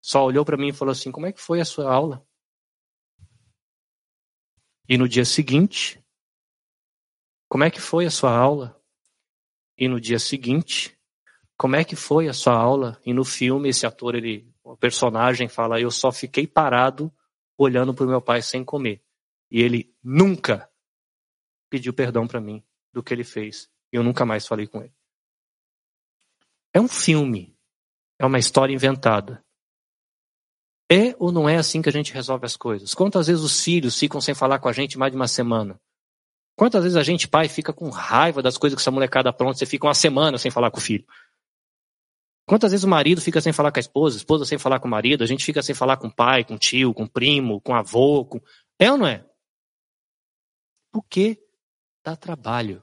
[0.00, 2.24] só olhou para mim e falou assim: Como é que foi a sua aula?
[4.88, 6.04] E no dia seguinte,
[7.48, 8.81] como é que foi a sua aula?
[9.76, 10.96] E no dia seguinte,
[11.56, 13.00] como é que foi a sua aula?
[13.04, 17.12] E no filme, esse ator, ele, o personagem fala: Eu só fiquei parado
[17.56, 19.02] olhando para o meu pai sem comer.
[19.50, 20.68] E ele nunca
[21.70, 22.62] pediu perdão para mim
[22.92, 23.70] do que ele fez.
[23.90, 24.94] Eu nunca mais falei com ele.
[26.72, 27.56] É um filme.
[28.18, 29.44] É uma história inventada.
[30.90, 32.94] É ou não é assim que a gente resolve as coisas?
[32.94, 35.80] Quantas vezes os filhos ficam sem falar com a gente mais de uma semana?
[36.56, 39.66] Quantas vezes a gente, pai, fica com raiva das coisas que essa molecada pronta, você
[39.66, 41.04] fica uma semana sem falar com o filho?
[42.46, 44.88] Quantas vezes o marido fica sem falar com a esposa, a esposa sem falar com
[44.88, 47.08] o marido, a gente fica sem falar com o pai, com o tio, com o
[47.08, 48.40] primo, com o avô, com...
[48.78, 49.24] É ou não é?
[50.92, 51.38] Por quê?
[52.04, 52.82] Dá trabalho.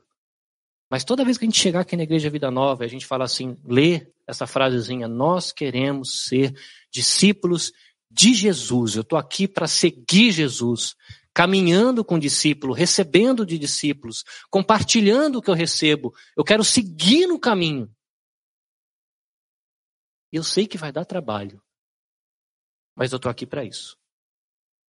[0.89, 3.26] Mas toda vez que a gente chegar aqui na Igreja Vida Nova, a gente fala
[3.26, 6.55] assim, lê essa frasezinha, nós queremos ser
[6.91, 7.72] discípulos
[8.09, 8.95] de Jesus.
[8.95, 10.95] Eu estou aqui para seguir Jesus,
[11.34, 16.13] caminhando com discípulo, recebendo de discípulos, compartilhando o que eu recebo.
[16.36, 17.93] Eu quero seguir no caminho.
[20.32, 21.61] Eu sei que vai dar trabalho,
[22.95, 23.97] mas eu estou aqui para isso.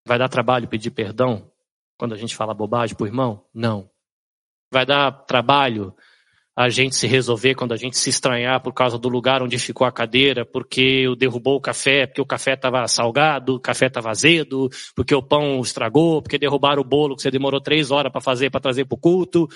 [0.07, 1.51] Vai dar trabalho pedir perdão
[1.99, 3.47] quando a gente fala bobagem para o irmão?
[3.53, 3.91] Não.
[4.73, 5.95] Vai dar trabalho
[6.61, 9.87] a gente se resolver quando a gente se estranhar por causa do lugar onde ficou
[9.87, 14.69] a cadeira, porque derrubou o café, porque o café estava salgado, o café estava azedo,
[14.95, 18.51] porque o pão estragou, porque derrubaram o bolo que você demorou três horas para fazer,
[18.51, 19.49] para trazer para o culto.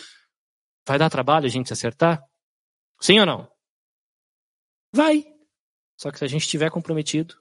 [0.89, 2.25] Vai dar trabalho a gente se acertar?
[2.99, 3.49] Sim ou não?
[4.91, 5.27] Vai.
[5.99, 7.35] Só que se a gente estiver comprometido.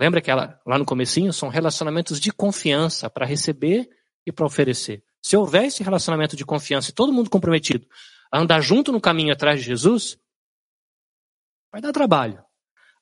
[0.00, 3.88] Lembra que ela, lá no comecinho são relacionamentos de confiança para receber
[4.26, 5.04] e para oferecer.
[5.22, 7.86] Se houver esse relacionamento de confiança e todo mundo comprometido
[8.32, 10.18] a andar junto no caminho atrás de Jesus,
[11.70, 12.42] vai dar trabalho.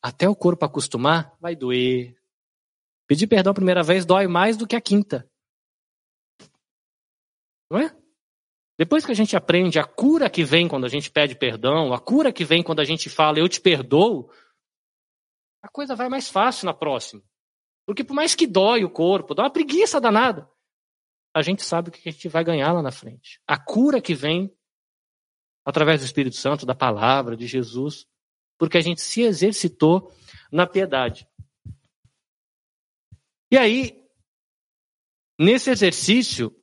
[0.02, 2.16] Até o corpo acostumar, vai doer.
[3.06, 5.30] Pedir perdão a primeira vez dói mais do que a quinta.
[7.70, 7.96] Não é?
[8.76, 12.00] Depois que a gente aprende a cura que vem quando a gente pede perdão, a
[12.00, 14.30] cura que vem quando a gente fala eu te perdoo,
[15.62, 17.22] a coisa vai mais fácil na próxima.
[17.86, 20.50] Porque por mais que dói o corpo, dá uma preguiça danada
[21.34, 23.40] a gente sabe o que a gente vai ganhar lá na frente.
[23.46, 24.52] A cura que vem
[25.70, 28.06] através do Espírito Santo, da palavra, de Jesus,
[28.58, 30.12] porque a gente se exercitou
[30.52, 31.26] na piedade.
[33.50, 34.00] E aí,
[35.38, 36.54] nesse exercício,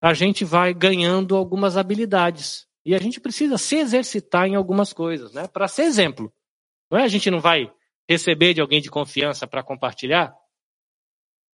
[0.00, 2.68] a gente vai ganhando algumas habilidades.
[2.84, 5.46] E a gente precisa se exercitar em algumas coisas, né?
[5.48, 6.32] Para ser exemplo.
[6.90, 7.04] Não é?
[7.04, 7.72] A gente não vai
[8.08, 10.34] receber de alguém de confiança para compartilhar.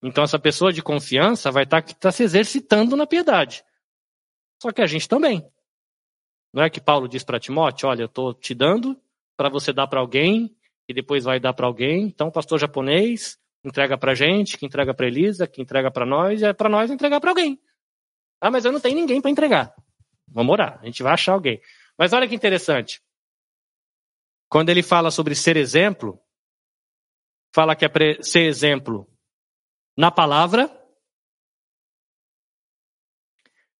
[0.04, 3.64] Então essa pessoa de confiança vai estar tá, tá se exercitando na piedade.
[4.62, 5.46] Só que a gente também.
[6.56, 8.98] Não é que Paulo diz para Timóteo: olha, eu estou te dando
[9.36, 10.56] para você dar para alguém
[10.88, 12.04] e depois vai dar para alguém.
[12.04, 16.46] Então, pastor japonês entrega para gente, que entrega para Elisa, que entrega para nós, e
[16.46, 17.60] é para nós entregar para alguém.
[18.40, 19.76] Ah, mas eu não tenho ninguém para entregar.
[20.28, 21.60] Vamos orar, a gente vai achar alguém.
[21.98, 23.02] Mas olha que interessante.
[24.48, 26.22] Quando ele fala sobre ser exemplo,
[27.54, 27.90] fala que é
[28.22, 29.10] ser exemplo
[29.98, 30.70] na palavra,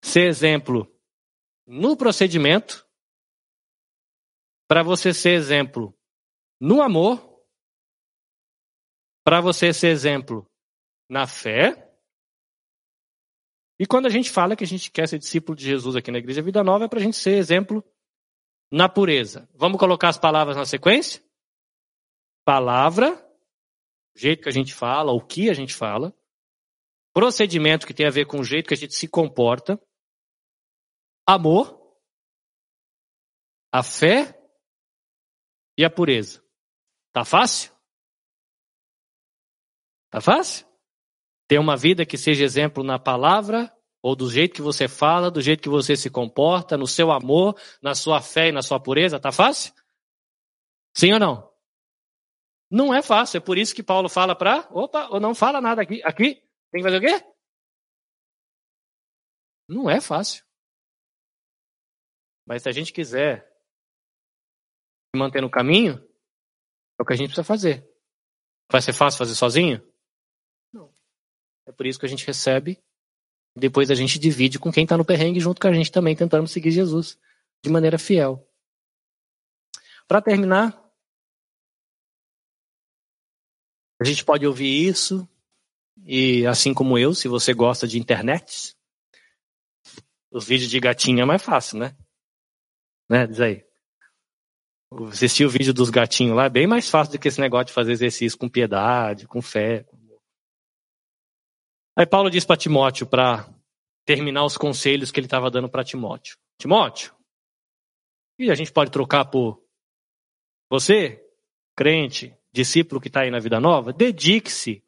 [0.02, 0.95] ser exemplo
[1.66, 2.88] no procedimento,
[4.68, 5.98] para você ser exemplo
[6.60, 7.44] no amor,
[9.24, 10.50] para você ser exemplo
[11.10, 11.82] na fé.
[13.80, 16.20] E quando a gente fala que a gente quer ser discípulo de Jesus aqui na
[16.20, 17.84] Igreja Vida Nova, é para a gente ser exemplo
[18.72, 19.50] na pureza.
[19.54, 21.24] Vamos colocar as palavras na sequência?
[22.46, 23.14] Palavra,
[24.16, 26.16] o jeito que a gente fala, o que a gente fala.
[27.14, 29.82] Procedimento que tem a ver com o jeito que a gente se comporta.
[31.28, 31.82] Amor.
[33.72, 34.40] A fé
[35.78, 36.44] e a pureza.
[37.12, 37.74] Tá fácil?
[40.10, 40.68] Tá fácil?
[41.48, 45.42] Ter uma vida que seja exemplo na palavra, ou do jeito que você fala, do
[45.42, 49.20] jeito que você se comporta, no seu amor, na sua fé e na sua pureza,
[49.20, 49.74] tá fácil?
[50.96, 51.52] Sim ou não?
[52.70, 55.82] Não é fácil, é por isso que Paulo fala para, opa, ou não fala nada
[55.82, 56.36] aqui, aqui,
[56.72, 57.36] tem que fazer o quê?
[59.68, 60.45] Não é fácil.
[62.46, 63.46] Mas se a gente quiser
[65.14, 65.96] se manter no caminho,
[67.00, 67.90] é o que a gente precisa fazer.
[68.72, 69.82] Vai ser fácil fazer sozinho?
[70.72, 70.94] Não.
[71.66, 72.82] É por isso que a gente recebe
[73.56, 76.48] depois a gente divide com quem está no perrengue junto com a gente também, tentando
[76.48, 77.18] seguir Jesus
[77.64, 78.46] de maneira fiel.
[80.08, 80.78] Para terminar,
[84.00, 85.28] a gente pode ouvir isso,
[86.04, 88.76] e assim como eu, se você gosta de internet,
[90.30, 91.96] os vídeos de gatinho é mais fácil, né?
[93.10, 93.28] Né?
[93.28, 93.66] Diz aí.
[95.10, 97.74] Assistir o vídeo dos gatinhos lá é bem mais fácil do que esse negócio de
[97.74, 99.86] fazer exercício com piedade, com fé.
[101.98, 103.50] Aí Paulo diz para Timóteo para
[104.06, 106.38] terminar os conselhos que ele estava dando para Timóteo.
[106.58, 107.14] Timóteo,
[108.38, 109.64] e a gente pode trocar por
[110.70, 111.24] você,
[111.76, 114.84] crente, discípulo que está aí na vida nova, dedique-se,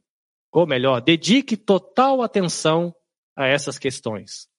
[0.52, 2.96] ou melhor, dedique total atenção
[3.36, 4.50] a essas questões.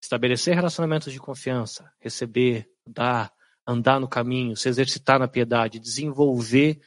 [0.00, 3.32] Estabelecer relacionamentos de confiança, receber, dar,
[3.66, 6.80] andar no caminho, se exercitar na piedade, desenvolver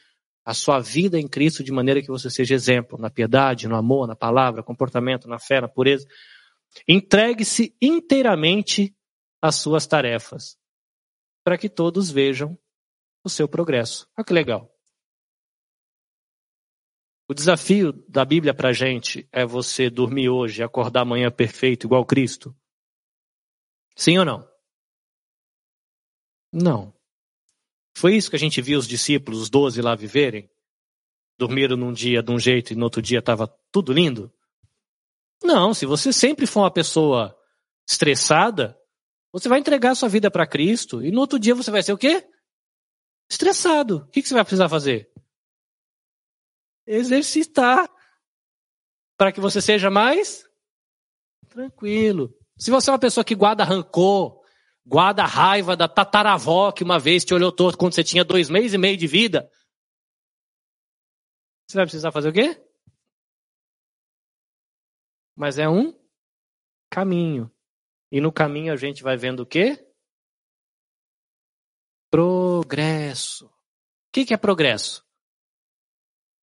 [0.44, 4.06] a sua vida em Cristo de maneira que você seja exemplo na piedade, no amor,
[4.06, 6.06] na palavra, comportamento, na fé, na pureza.
[6.86, 8.94] Entregue-se inteiramente
[9.40, 10.58] às suas tarefas,
[11.42, 12.58] para que todos vejam
[13.24, 14.06] o seu progresso.
[14.16, 14.70] Olha que legal.
[17.26, 21.86] O desafio da Bíblia para a gente é você dormir hoje e acordar amanhã perfeito,
[21.86, 22.54] igual Cristo?
[23.96, 24.48] Sim ou não?
[26.52, 26.94] Não.
[27.96, 30.50] Foi isso que a gente viu os discípulos, os doze lá viverem?
[31.38, 34.32] Dormiram num dia de um jeito e no outro dia estava tudo lindo?
[35.42, 37.36] Não, se você sempre for uma pessoa
[37.88, 38.78] estressada,
[39.32, 41.98] você vai entregar sua vida para Cristo e no outro dia você vai ser o
[41.98, 42.26] quê?
[43.28, 43.98] Estressado.
[43.98, 45.12] O que você vai precisar fazer?
[46.86, 47.88] Exercitar
[49.16, 50.44] para que você seja mais
[51.48, 52.36] tranquilo.
[52.58, 54.44] Se você é uma pessoa que guarda rancor,
[54.86, 58.74] Guarda raiva da tataravó que uma vez te olhou torto quando você tinha dois meses
[58.74, 59.50] e meio de vida.
[61.66, 62.62] Você vai precisar fazer o quê?
[65.34, 65.98] Mas é um
[66.90, 67.50] caminho.
[68.12, 69.90] E no caminho a gente vai vendo o quê?
[72.10, 73.46] Progresso.
[73.46, 73.52] O
[74.12, 75.02] que, que é progresso?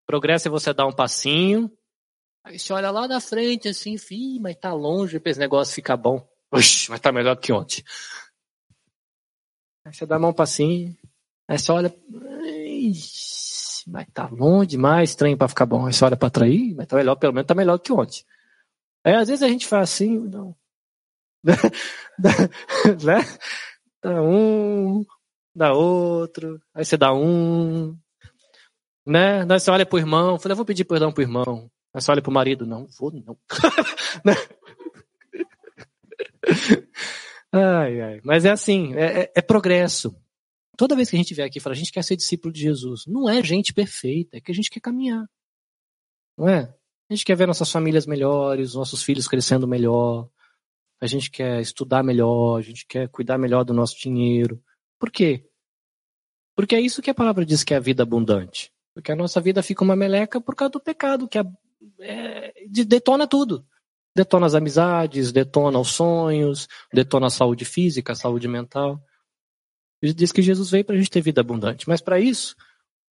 [0.07, 1.72] Progresso é você dar um passinho,
[2.43, 5.97] aí você olha lá na frente assim, Fih, mas tá longe para esse negócio ficar
[5.97, 6.27] bom.
[6.51, 7.83] Oxi, mas tá melhor que ontem.
[9.85, 10.95] Aí você dá a mão pra assim,
[11.47, 11.95] aí você olha,
[13.87, 15.87] mas tá longe demais, estranho pra ficar bom.
[15.87, 18.23] Aí você olha pra trás, mas tá melhor, pelo menos tá melhor que ontem.
[19.03, 20.55] Aí às vezes a gente faz assim, não.
[23.03, 23.17] né?
[24.03, 25.03] Dá um,
[25.55, 27.97] dá outro, aí você dá um,
[29.05, 29.41] né?
[29.41, 31.69] Aí você olha pro irmão, fala, eu vou pedir perdão pro irmão.
[31.93, 33.37] Você olha pro marido, não, vou não.
[37.51, 38.21] Ai, ai.
[38.23, 40.15] Mas é assim, é, é, é, progresso.
[40.77, 42.61] Toda vez que a gente vier aqui e fala, a gente quer ser discípulo de
[42.61, 45.25] Jesus, não é gente perfeita, é que a gente quer caminhar.
[46.37, 46.73] Não é?
[47.09, 50.29] A gente quer ver nossas famílias melhores, nossos filhos crescendo melhor,
[51.01, 54.63] a gente quer estudar melhor, a gente quer cuidar melhor do nosso dinheiro.
[54.97, 55.45] Por quê?
[56.55, 58.71] Porque é isso que a palavra diz que é a vida abundante.
[58.93, 61.37] Porque a nossa vida fica uma meleca por causa do pecado, que
[62.02, 63.66] é, detona tudo.
[64.16, 69.02] Detona as amizades, detona os sonhos, detona a saúde física, a saúde mental.
[70.02, 71.88] Ele diz que Jesus veio para a gente ter vida abundante.
[71.88, 72.56] Mas para isso,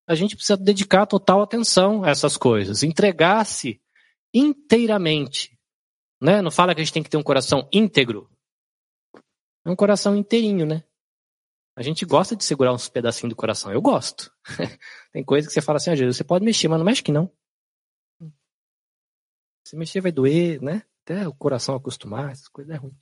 [0.06, 3.80] a gente precisa dedicar total atenção a essas coisas, entregar-se
[4.34, 5.56] inteiramente.
[6.20, 6.42] Né?
[6.42, 8.28] Não fala que a gente tem que ter um coração íntegro.
[9.64, 10.82] É um coração inteirinho, né?
[11.76, 13.72] A gente gosta de segurar uns pedacinhos do coração.
[13.72, 14.30] Eu gosto.
[15.12, 17.12] tem coisa que você fala assim, ah, Jesus, você pode mexer, mas não mexe que
[17.12, 17.30] não.
[19.70, 20.82] Se mexer vai doer, né?
[21.04, 22.92] Até o coração acostumar, essas coisas é ruim.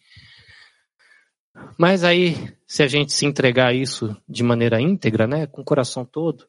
[1.78, 2.34] Mas aí,
[2.66, 6.46] se a gente se entregar a isso de maneira íntegra, né, com o coração todo,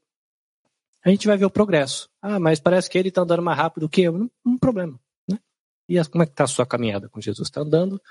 [1.06, 2.10] a gente vai ver o progresso.
[2.22, 4.18] Ah, mas parece que ele está andando mais rápido que eu.
[4.18, 5.00] Não, não problema.
[5.26, 5.40] Né?
[5.88, 7.48] E como é que está a sua caminhada com Jesus?
[7.48, 8.02] Está andando?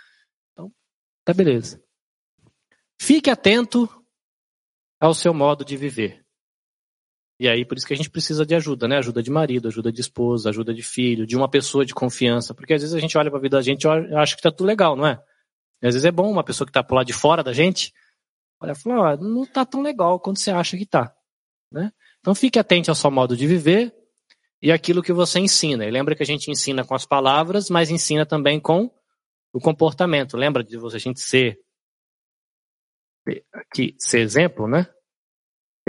[0.54, 0.72] Então,
[1.26, 1.78] tá beleza.
[2.98, 3.86] Fique atento
[4.98, 6.24] ao seu modo de viver.
[7.40, 8.98] E aí, por isso que a gente precisa de ajuda, né?
[8.98, 12.52] Ajuda de marido, ajuda de esposa, ajuda de filho, de uma pessoa de confiança.
[12.52, 14.50] Porque às vezes a gente olha para a vida da gente e acha que tá
[14.50, 15.22] tudo legal, não é?
[15.80, 17.92] E às vezes é bom uma pessoa que tá por lá de fora da gente,
[18.60, 21.14] olha e fala, não tá tão legal quanto você acha que tá.
[21.70, 21.92] Né?
[22.18, 23.94] Então fique atento ao seu modo de viver
[24.60, 25.84] e aquilo que você ensina.
[25.86, 28.90] E lembra que a gente ensina com as palavras, mas ensina também com
[29.52, 30.36] o comportamento.
[30.36, 31.60] Lembra de você a gente ser
[33.52, 34.86] aqui ser exemplo, né?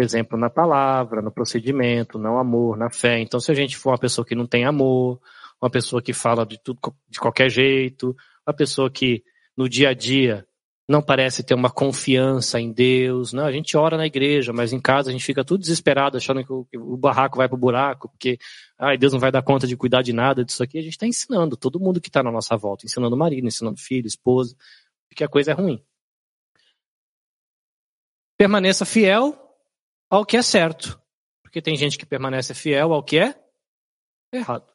[0.01, 3.19] Exemplo na palavra, no procedimento, não amor, na fé.
[3.19, 5.19] Então, se a gente for uma pessoa que não tem amor,
[5.61, 8.15] uma pessoa que fala de tudo de qualquer jeito,
[8.47, 9.23] uma pessoa que
[9.57, 10.47] no dia a dia
[10.87, 13.31] não parece ter uma confiança em Deus.
[13.31, 16.43] Não, a gente ora na igreja, mas em casa a gente fica tudo desesperado, achando
[16.43, 18.39] que o, que o barraco vai para o buraco, porque
[18.77, 20.79] ai, Deus não vai dar conta de cuidar de nada disso aqui.
[20.79, 24.07] A gente está ensinando todo mundo que está na nossa volta, ensinando marido, ensinando filho,
[24.07, 24.55] esposa,
[25.07, 25.83] porque a coisa é ruim.
[28.35, 29.48] Permaneça fiel
[30.09, 30.99] ao que é certo,
[31.43, 33.39] porque tem gente que permanece fiel ao que é
[34.33, 34.71] errado.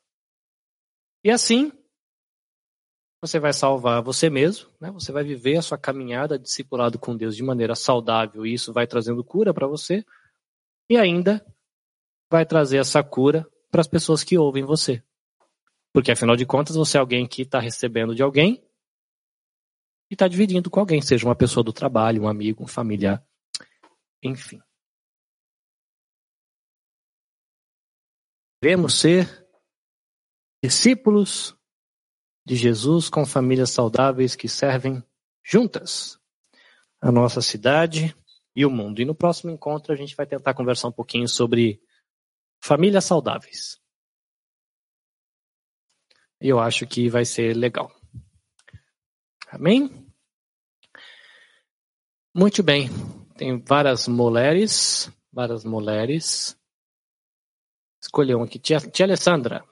[1.25, 1.73] E assim,
[3.21, 4.91] você vai salvar você mesmo, né?
[4.91, 8.87] você vai viver a sua caminhada discipulado com Deus de maneira saudável, e isso vai
[8.87, 10.05] trazendo cura para você,
[10.91, 11.45] e ainda
[12.31, 15.03] vai trazer essa cura para as pessoas que ouvem você.
[15.93, 18.63] Porque afinal de contas, você é alguém que está recebendo de alguém
[20.11, 23.25] e está dividindo com alguém, seja uma pessoa do trabalho, um amigo, um familiar,
[24.23, 24.61] enfim.
[28.65, 29.47] Devemos ser
[30.65, 31.55] discípulos
[32.47, 35.05] de Jesus com famílias saudáveis que servem
[35.45, 36.19] juntas
[36.99, 38.17] a nossa cidade
[38.57, 39.03] e o mundo.
[39.03, 41.79] E no próximo encontro a gente vai tentar conversar um pouquinho sobre
[42.59, 43.79] famílias saudáveis.
[46.41, 47.95] Eu acho que vai ser legal.
[49.49, 50.11] Amém?
[52.35, 52.89] Muito bem.
[53.37, 56.59] Tem várias mulheres, várias mulheres.
[58.05, 58.59] Escolheu um aqui.
[58.59, 59.65] Tia, tia Alessandra.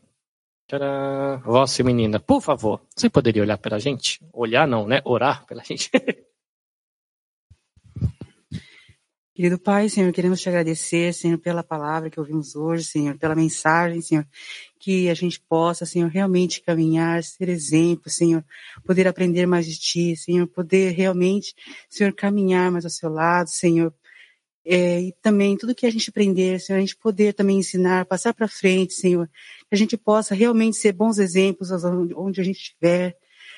[0.66, 1.42] Tcharam.
[1.84, 4.24] Menina, por favor, você poderia olhar pela gente?
[4.32, 5.02] Olhar não, né?
[5.04, 5.90] Orar pela gente.
[9.34, 14.00] Querido Pai, Senhor, queremos te agradecer, Senhor, pela palavra que ouvimos hoje, Senhor, pela mensagem,
[14.02, 14.26] Senhor,
[14.78, 18.44] que a gente possa, Senhor, realmente caminhar, ser exemplo, Senhor,
[18.84, 21.54] poder aprender mais de Ti, Senhor, poder realmente,
[21.88, 23.94] Senhor, caminhar mais ao seu lado, Senhor,
[24.64, 28.32] é, e também tudo que a gente aprender, Senhor, a gente poder também ensinar, passar
[28.32, 29.28] para frente, Senhor,
[29.68, 31.70] que a gente possa realmente ser bons exemplos
[32.16, 33.16] onde a gente estiver,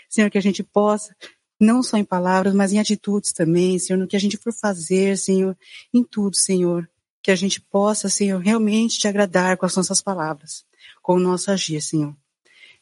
[0.09, 1.14] Senhor, que a gente possa,
[1.61, 5.18] não só em palavras, mas em atitudes também, Senhor, no que a gente for fazer,
[5.18, 5.57] Senhor,
[5.92, 6.88] em tudo, Senhor,
[7.22, 10.64] que a gente possa, Senhor, realmente te agradar com as nossas palavras,
[11.02, 12.16] com o nosso agir, Senhor.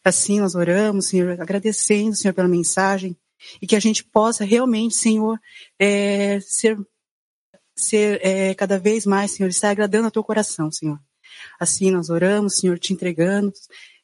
[0.05, 3.17] Assim nós oramos, Senhor, agradecendo, Senhor, pela mensagem,
[3.61, 5.39] e que a gente possa realmente, Senhor,
[5.79, 6.79] é, ser
[7.83, 10.99] ser é, cada vez mais, Senhor, estar agradando a teu coração, Senhor.
[11.59, 13.53] Assim nós oramos, Senhor, te entregando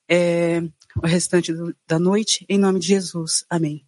[0.09, 0.63] é,
[1.03, 3.45] o restante do, da noite, em nome de Jesus.
[3.49, 3.85] Amém.